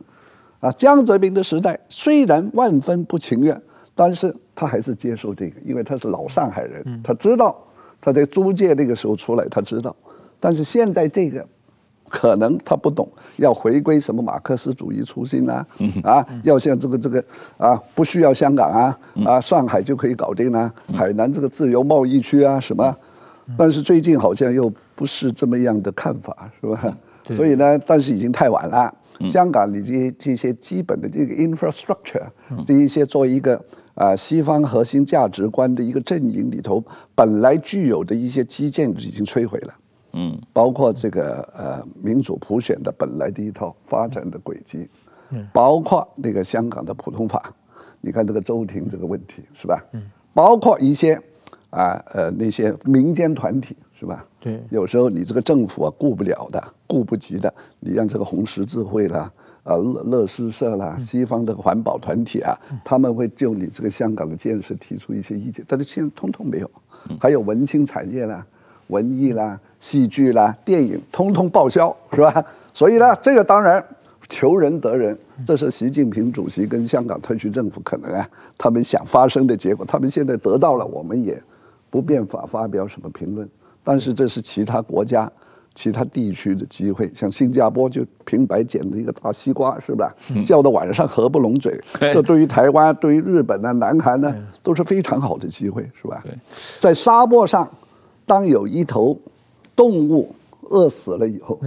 [0.59, 3.61] 啊，江泽民的时代虽然万分不情愿。
[3.97, 7.57] 但是他还是接受这个，因为他是老上海人，他知道
[7.99, 9.95] 他在租界那个时候出来，他知道。
[10.39, 11.43] 但是现在这个
[12.07, 15.65] 可能他不懂要回归什么马克思主义初心啊，
[16.03, 17.23] 啊，要像这个这个
[17.57, 22.95] 啊，不需要香港啊，啊，上海就可以搞定啊，海南这个自由贸易区啊什么，
[23.57, 26.95] 但是最近好像又不是这么样的看法，是吧？
[27.35, 28.93] 所以呢，但是已经太晚了。
[29.29, 32.27] 香港你这些这些基本的这个 infrastructure，
[32.65, 33.59] 这一些作为一个
[33.95, 36.83] 啊西方核心价值观的一个阵营里头，
[37.15, 39.73] 本来具有的一些基建已经摧毁了。
[40.13, 44.87] 嗯，包括这个呃民主普选的本来的一套发展的轨迹，
[45.29, 47.53] 嗯，包括那个香港的普通法，
[48.01, 49.83] 你看这个周庭这个问题是吧？
[49.93, 50.01] 嗯，
[50.33, 51.19] 包括一些
[51.69, 54.25] 啊呃那些民间团体是吧？
[54.39, 59.31] 对，有时候你这个政府啊顾不了的，顾不及的，你让这个红十字会啦，
[59.63, 66.69] 啊乐乐施社啦，西方的环保团体啊，他们会就你这个香港的建设提出一些意见，但是现在通通没有，
[67.19, 68.45] 还有文青产业啦。
[68.87, 72.45] 文艺啦、戏剧啦、电影，通通报销，是吧？
[72.71, 73.85] 所以呢，这个当然
[74.29, 79.85] 求仁得仁，这是习近平主席跟香港特区政府可能啊，他们想发生的结果。
[79.85, 81.37] 他们现在得到了，我们也
[81.89, 83.45] 不便法发表什么评论。
[83.87, 85.31] 但是这是其他国家、
[85.73, 90.13] 其他地区的机会，像新加坡就平白捡了一个大西瓜，是吧？
[90.45, 91.79] 叫到晚上合不拢嘴。
[91.97, 96.21] 这对于台湾、对于日本呢、南韩呢，都是非常好的机会，是吧？
[96.79, 97.65] 在沙漠上。
[98.25, 99.17] 当有一头
[99.73, 101.57] 动物饿死了以后，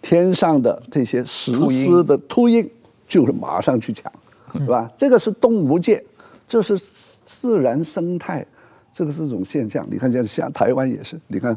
[0.00, 2.68] 天上的这些石狮的秃鹰
[3.06, 4.10] 就是马上去抢，
[4.54, 4.90] 是吧？
[4.98, 6.04] 这个是动物界，
[6.48, 8.44] 这是自然生态，
[8.92, 9.86] 这个是一种现象。
[9.90, 11.56] 你看，像像台湾也是，你看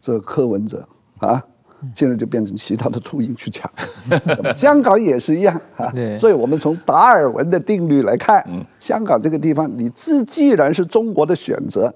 [0.00, 0.86] 这柯文哲
[1.18, 1.42] 啊，
[1.94, 3.70] 现在就变成其他的秃鹰去抢。
[4.54, 8.44] 香港也是一样啊，所以我们从达尔文的定律来看，
[8.78, 11.92] 香港这个地方，你自既然是中国的选择。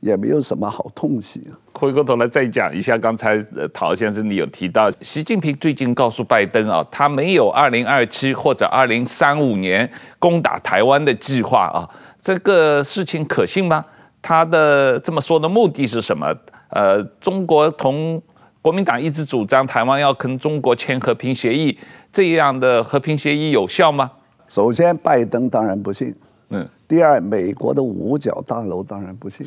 [0.00, 1.42] 也没有什么好痛惜。
[1.72, 3.42] 回过头来再讲一下，刚才
[3.72, 11.88] 陶先生你有提到，习近平最近告诉拜登啊，他没有二零二七或者二零三五年攻打台湾的计划啊，
[12.20, 13.82] 这个事情可信吗？
[14.26, 16.34] 他的这么说的目的是什么？
[16.70, 18.20] 呃，中国同
[18.62, 21.78] 国民党一直主张台湾要跟中国签和平协议，
[22.10, 24.10] 这样的和平协议有效吗？
[24.48, 26.14] 首先，拜登当然不信。
[26.48, 26.66] 嗯。
[26.88, 29.46] 第二，美国的五角大楼当然不信。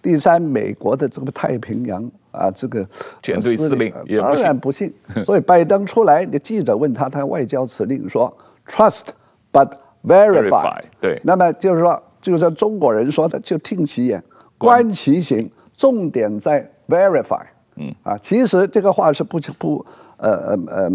[0.00, 2.86] 第三，美国的这个太平洋啊，这个
[3.20, 4.94] 舰队司令当然不信。
[5.26, 8.32] 所以拜登出来，你记者问他，他外交辞令说
[8.68, 9.08] “trust
[9.52, 9.70] but
[10.06, 10.80] verify”。
[11.00, 12.00] 对，那么就是说，
[12.32, 14.22] 就是中国人说的，就听其言，
[14.56, 17.42] 观其行，重点在 verify。
[17.76, 20.92] 嗯啊，其实这个话是不不呃呃呃。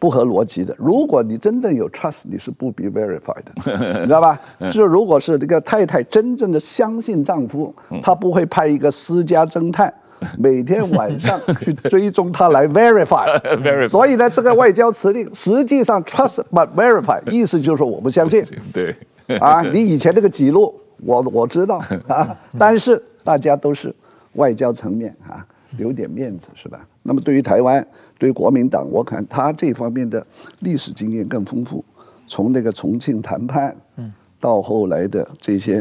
[0.00, 0.72] 不合逻辑的。
[0.78, 3.50] 如果你真正有 trust，你是不必 verify 的，
[3.98, 4.40] 你知道吧？
[4.60, 9.92] 就是如果是这个太太真正的相信丈夫，她不会派一个私家侦探
[10.38, 13.88] 每天晚上去追踪他来 verify。
[13.88, 18.44] 所以呢，这个外交辞令实际上 trust but verify，意思就是说我不相信。
[18.72, 18.94] 对。
[19.40, 20.74] 啊，你以前那个记录
[21.04, 23.94] 我我知道啊， 但是大家都是
[24.34, 26.86] 外交层面啊，留点面子是吧？
[27.02, 27.86] 那么对于台湾。
[28.20, 30.26] 对国民党，我看他这方面的
[30.58, 31.84] 历史经验更丰富。
[32.26, 33.76] 从那个重庆谈判，
[34.40, 35.78] 到后来的这些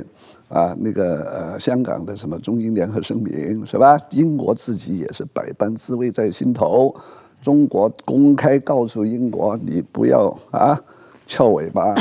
[0.47, 3.99] 啊，那个呃香港的什么中英联合声明，是吧？
[4.11, 6.95] 英国自己也是百般滋味在心头。
[7.41, 10.79] 中国公开告诉英国，你不要啊
[11.25, 11.95] 翘尾巴。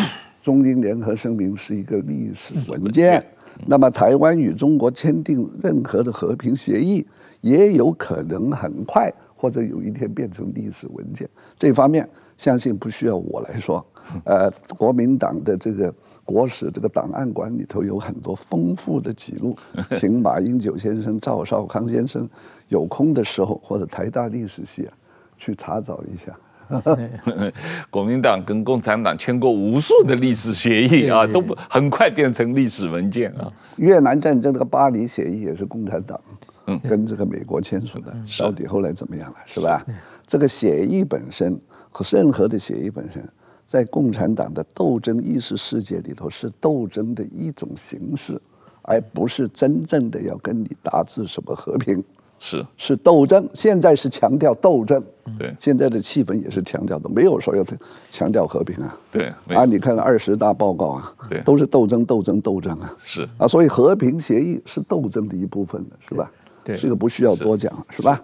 [0.46, 3.20] 中英联合声明是一个历史文件。
[3.66, 7.04] 那么台湾与中国签订任何的和平协议，
[7.40, 9.12] 也有可能很快。
[9.38, 11.28] 或者有一天变成历史文件，
[11.58, 13.84] 这方面相信不需要我来说。
[14.24, 15.94] 呃，国民党的这个
[16.24, 19.54] 国史这个档案馆里头有很多丰富的记录，
[19.98, 22.26] 请马英九先生、赵少康先生
[22.68, 24.94] 有空的时候，或者台大历史系啊，
[25.36, 26.32] 去查找一下。
[27.90, 33.52] 国民党跟共产党签过无数的历史协议啊，都不很快变成历史文件啊。
[33.76, 36.20] 越南战争这个巴黎协议也是共产党。
[36.68, 39.86] 嗯，跟这个美国签署的，到底后来怎么样了，是吧？
[40.26, 41.56] 这个协议本身
[41.92, 43.24] 和任何的协议本身，
[43.64, 48.36] 在共产党的斗争意识世界里头是斗争的一种形式，
[48.82, 52.02] 而不是真正的要跟你达至什么和平。
[52.38, 55.02] 是是斗争，现在是强调斗争。
[55.38, 57.64] 对，现在的气氛也是强调的，没有说要
[58.10, 58.96] 强调和平啊。
[59.10, 62.94] 对啊，你看二十大报告啊，对，都是斗争斗争斗争啊。
[63.02, 66.30] 是啊，所以和平协议是斗争的一部分的，是吧？
[66.62, 68.22] 对这个不需要多讲，是，是吧？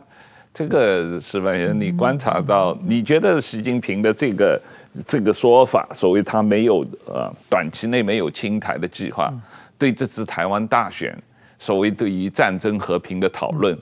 [0.55, 1.53] 这个是吧？
[1.73, 4.63] 你观察到，你觉得习近平的这个
[5.07, 9.33] 这个说法，所谓他没有呃短期内没有清台的计划，
[9.77, 11.17] 对这次台湾大选，
[11.59, 13.77] 所谓对于战争和平的讨论，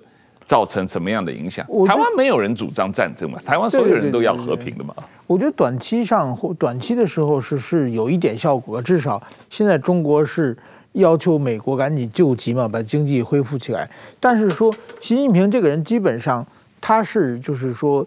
[0.50, 1.64] 造成什么样的影响？
[1.86, 4.92] 台湾没有人主张战争嘛，台湾所有人都要和平的嘛。
[5.28, 10.58] 我觉得短期上或短期的时候是是有一点效果，至少现在中国是
[10.94, 13.88] 要求美国赶紧救急嘛，把经济恢复起来。
[14.18, 16.44] 但是说习近平这个人基本上
[16.80, 18.04] 他是就是说。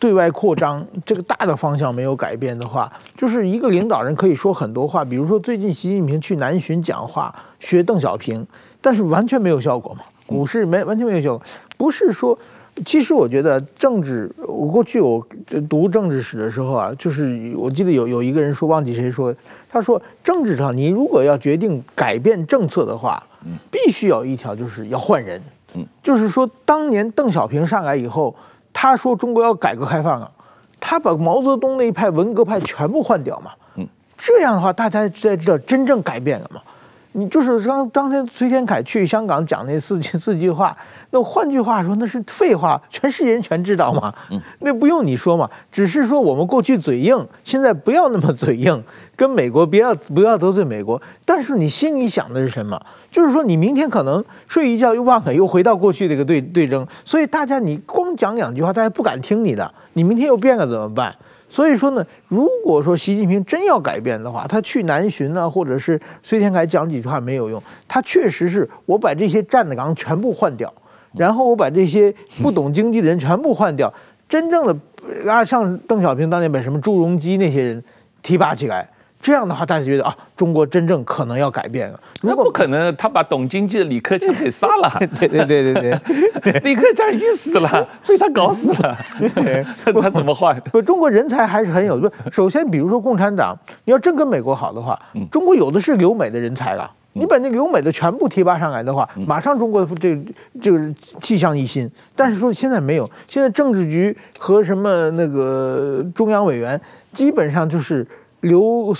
[0.00, 8.44] 对外扩张这个大的方向没有改变的话，就是一个领导人可以说很多话，比如说最近习近平去南巡讲话，学邓小平，
[8.82, 11.42] 但是完全没有效果嘛，股市没完全没有效果。
[11.76, 12.38] 不是说，
[12.84, 15.26] 其实我觉得政治，我过去我
[15.68, 19.34] 读政治史的时候啊，就是我记得有有一个人说，忘记谁说，
[19.68, 23.22] 他说政治上你如果要决定改变政策的话，
[23.70, 25.42] 必须有一条就是要换人，
[26.02, 28.34] 就是说当年邓小平上来以后。
[28.76, 30.28] 他说中国要改革开放啊，
[30.80, 33.86] 他把毛泽东那一派文革派全部换掉嘛，嗯，
[34.18, 36.60] 这样的话大家才知道真正改变了嘛。
[37.16, 40.76] 你就是刚当天崔天凯去香港讲那四句 四句话，
[41.10, 44.12] 那换句话说那是废话， 全世界人全知道嘛。
[44.58, 48.82] 那不用你说嘛，只是说我们过去嘴硬，现在不要那么嘴硬，
[49.14, 51.00] 跟美国不要不要得罪美国。
[51.24, 52.80] 但是你心里想的是什么？
[53.12, 56.84] 就是说你明天可能睡一觉又忘了，又回到过去这个对对争。
[57.04, 61.14] 所以大家你光讲两句话，大家不敢听你的，你明天又变了怎么办？
[61.54, 70.74] 所以说呢，如果说习近平真要改变的话，他去南巡呢，或者是崔天凯讲几句话没有用，他确实是我把这些站的岗全部换掉，
[71.12, 73.94] 然后我把这些不懂经济的人全部换掉，
[74.28, 74.76] 真正的
[75.30, 77.84] 啊，像邓小平当年把什么朱镕基那些人
[78.20, 78.88] 提拔起来。
[79.24, 81.98] 这样的话，大家觉得啊，中国真正可能要改变了。
[82.20, 85.00] 那不可能，他把懂经济的李克强给杀了。
[85.18, 85.98] 对对对对
[86.42, 88.98] 对， 李克强已经死了，被他搞死了。
[89.86, 90.54] 他 怎么换？
[90.70, 91.96] 不，中国人才还是很有。
[91.98, 95.00] 不，首先，比如说共产党，你要真跟美国好的话，
[95.32, 96.92] 中国有的是留美的人才了。
[97.14, 100.22] 你把那留美的全部提拔上来的话，马上中国这
[100.60, 100.78] 这个
[101.22, 101.90] 气象一新。
[102.14, 106.78] 但是说现在没有，现在政治局和什么那个中央委员
[107.14, 108.06] 基本上就是。
[108.44, 108.94] 留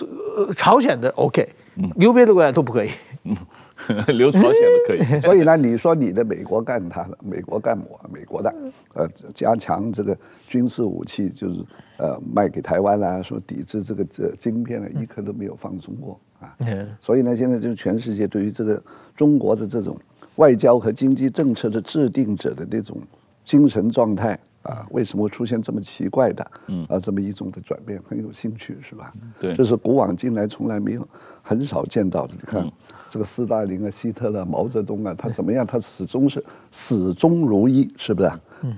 [0.57, 1.49] 朝鲜的 OK，
[1.97, 2.91] 留别的国家都不可以。
[4.17, 5.01] 留朝鲜的可以。
[5.21, 8.55] 所以呢，你说你的美国干他的，美国干我，美国的，
[8.95, 10.17] 呃，加强这个
[10.47, 11.61] 军事武器，就是
[11.99, 16.57] 呃卖给台湾啦，说抵制这个这晶片呢，一刻都没有放松过啊。
[17.01, 18.81] 所以呢，现在就全世界对于这个
[19.17, 19.99] 中国的这种
[20.37, 22.97] 外交和经济政策的制定者的那种
[23.43, 24.39] 精神状态。
[24.65, 26.43] 啊，为什么会出现这么奇怪的，
[26.89, 29.13] 啊，这么一种的转变，很有兴趣，是吧？
[29.39, 31.07] 对，这是古往今来从来没有、
[31.43, 32.35] 很少见到的。
[32.35, 32.71] 你看，
[33.09, 35.67] 这个斯大林啊、希特勒、毛泽东啊，他怎么样？
[35.67, 38.31] 他始终是始终如一，是不是？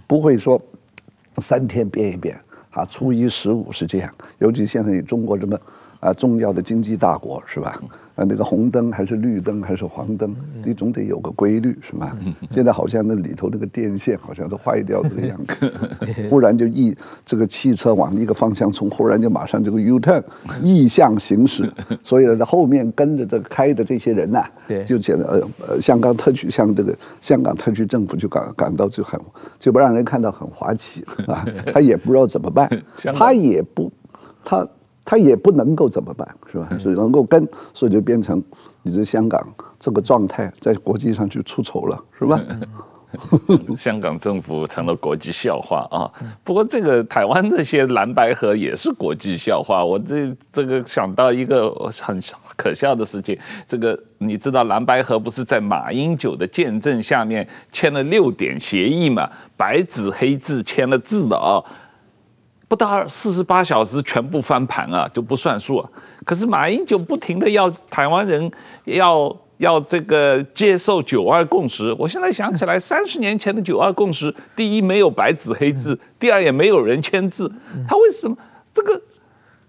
[0.06, 0.60] 不会说
[1.38, 2.38] 三天变一变，
[2.70, 4.12] 啊，初一十五是这样。
[4.38, 5.56] 尤其现在你中国这么
[6.00, 7.80] 啊重要的经济大国，是吧？
[8.16, 10.34] 啊，那个红灯还是绿灯还是黄灯，
[10.64, 12.16] 你总得有个规律，是吧？
[12.50, 15.74] 现在好像那里头那个电线好像都坏掉这个样子，
[16.30, 20.22] 忽然就一这个汽车往一个方向冲，忽然就马上这个 U turn
[20.62, 21.70] 逆向行驶，
[22.02, 24.50] 所以呢，后面跟着这个开的这些人呐、啊，
[24.86, 29.20] 就觉得呃呃，香港特区像这个香港特区政府就感感到就很
[29.58, 32.66] 就不让人看到很滑稽啊， 他也不知道怎么办，
[33.12, 33.92] 他也不
[34.42, 34.66] 他。
[35.06, 36.68] 他也不能够怎么办，是吧？
[36.78, 38.42] 只能够跟，所以就变成
[38.82, 39.40] 你这香港
[39.78, 42.38] 这个状态，在国际上就出丑了，是吧？
[43.78, 46.10] 香港政府成了国际笑话啊！
[46.44, 49.82] 不过这个台湾这些蓝白河也是国际笑话。
[49.82, 52.20] 我这这个想到一个很
[52.56, 59.30] 可笑的事情，这个你知道蓝白河不是在马英九的见证下面签了六点协议嘛？
[59.56, 61.62] 白纸黑字签了字的啊。
[62.68, 65.88] 不到四十八小时全部翻盘啊，就不算数啊。
[66.24, 68.50] 可是马英九不停的要台湾人
[68.84, 71.94] 要要这个接受九二共识。
[71.98, 77.50] 我现在想起来，三十年前的九二共识，第一没有白纸黑字，第二也没有人签字。
[77.88, 78.36] 他为什么
[78.74, 79.00] 这个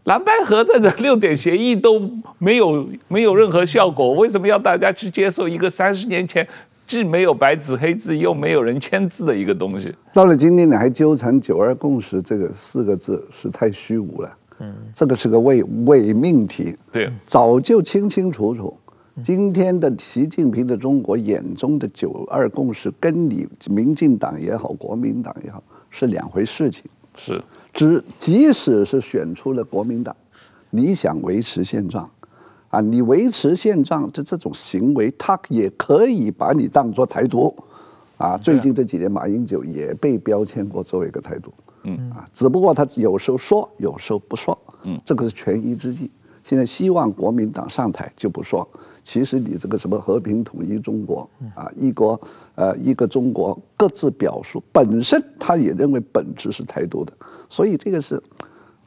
[0.05, 2.01] 蓝白合的 六点协议都
[2.39, 4.13] 没有没有任何效果？
[4.13, 6.47] 为什么要大家去接受一个三十年前？
[6.87, 9.93] 既没有白纸黑字，又没有人签字的一个东西。
[10.13, 14.37] 到了今天，你还纠缠“九二共识”这个四个字，是太虚无了。
[14.59, 16.75] 嗯，这个是个伪伪命题。
[16.91, 18.75] 对，早就清清楚楚。
[19.23, 26.85] 今天的习近平的中国眼中的“九二共识”，跟你民进党也好，国民党也好，是两回事情。
[27.17, 27.41] 是，
[27.73, 30.15] 只即使是选出了国民党，
[30.69, 32.09] 你想维持现状。
[32.69, 37.55] 啊，你维持现状的这种行为，他也可以把你当做台独，
[38.17, 41.53] 啊，最近这几年马英九也被标签过作为一个台独，
[41.83, 46.11] 嗯，啊，只不过他有时候说，有时候不说，嗯，这个是权宜之计。
[46.43, 48.67] 现在希望国民党上台就不说，
[49.01, 52.19] 其实你这个什么和平统一中国啊，一国
[52.55, 57.13] 呃一个中国各自表述本身，他也认为本质是台独的，
[57.47, 58.21] 所以这个是。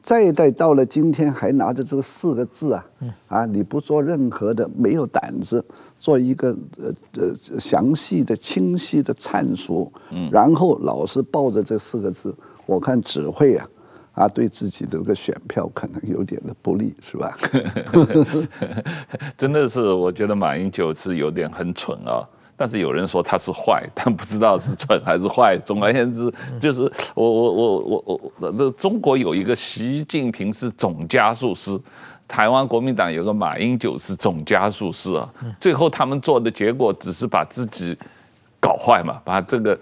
[0.01, 2.85] 再待到了今天，还拿着这四个字啊，
[3.27, 5.63] 啊，你不做任何的，没有胆子
[5.99, 6.49] 做一个
[6.79, 9.91] 呃呃详细的、清晰的阐述，
[10.31, 12.35] 然后老是抱着这四个字，
[12.65, 13.67] 我看只会啊，
[14.13, 17.37] 啊，对自己的这个选票可能有点的不利，是吧？
[19.37, 22.27] 真的是，我觉得马英九是有点很蠢啊。
[22.61, 25.57] 但是有人说他是坏， 但不知道是蠢还是坏。
[25.65, 26.83] 总而言之，就是
[27.15, 31.75] 我我我我我，这中国有一个习近平是总加速师，
[32.27, 35.27] 台湾国民党有个马英九是总加速师啊。
[35.59, 37.97] 最后他们做的结果只是把自己
[38.59, 39.75] 搞坏嘛，把这个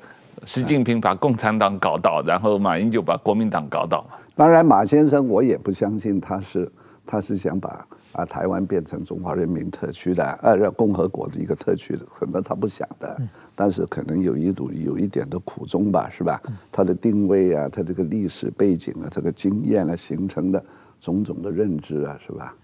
[0.46, 4.06] 习近平把共产党搞倒，然后马英九把国民党搞倒。
[4.38, 6.72] 当然，马先生我也不相信他是
[7.06, 7.86] 他是想把。
[8.14, 13.22] 啊，台湾变成中华人民特区的，呃，共和国的一个特区，可能他不想的，
[13.56, 16.42] 但是可能有一度有一点的苦衷吧，是吧？
[16.72, 20.64] 他的定位啊，他这个历史背景啊，这个经验啊形成的
[21.00, 22.56] 种种的认知啊，是吧？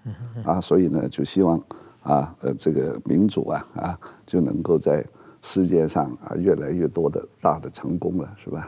[0.43, 1.57] 啊，所以呢，就希望
[2.01, 5.05] 啊，呃，这个民主啊，啊，就能够在
[5.41, 8.67] 世界上啊越来越多的大的成功了，是吧？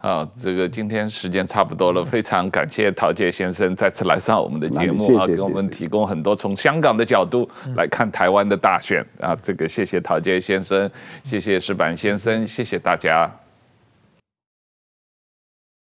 [0.00, 10.90] 啊，这个今天时间差不多了，非常感谢陶杰先生再次来上我们的节目啊，给我们提供很多从香港的角度来看台湾的大选啊，这个谢谢陶杰先生，
[11.22, 13.30] 谢谢石板先生，谢谢大家。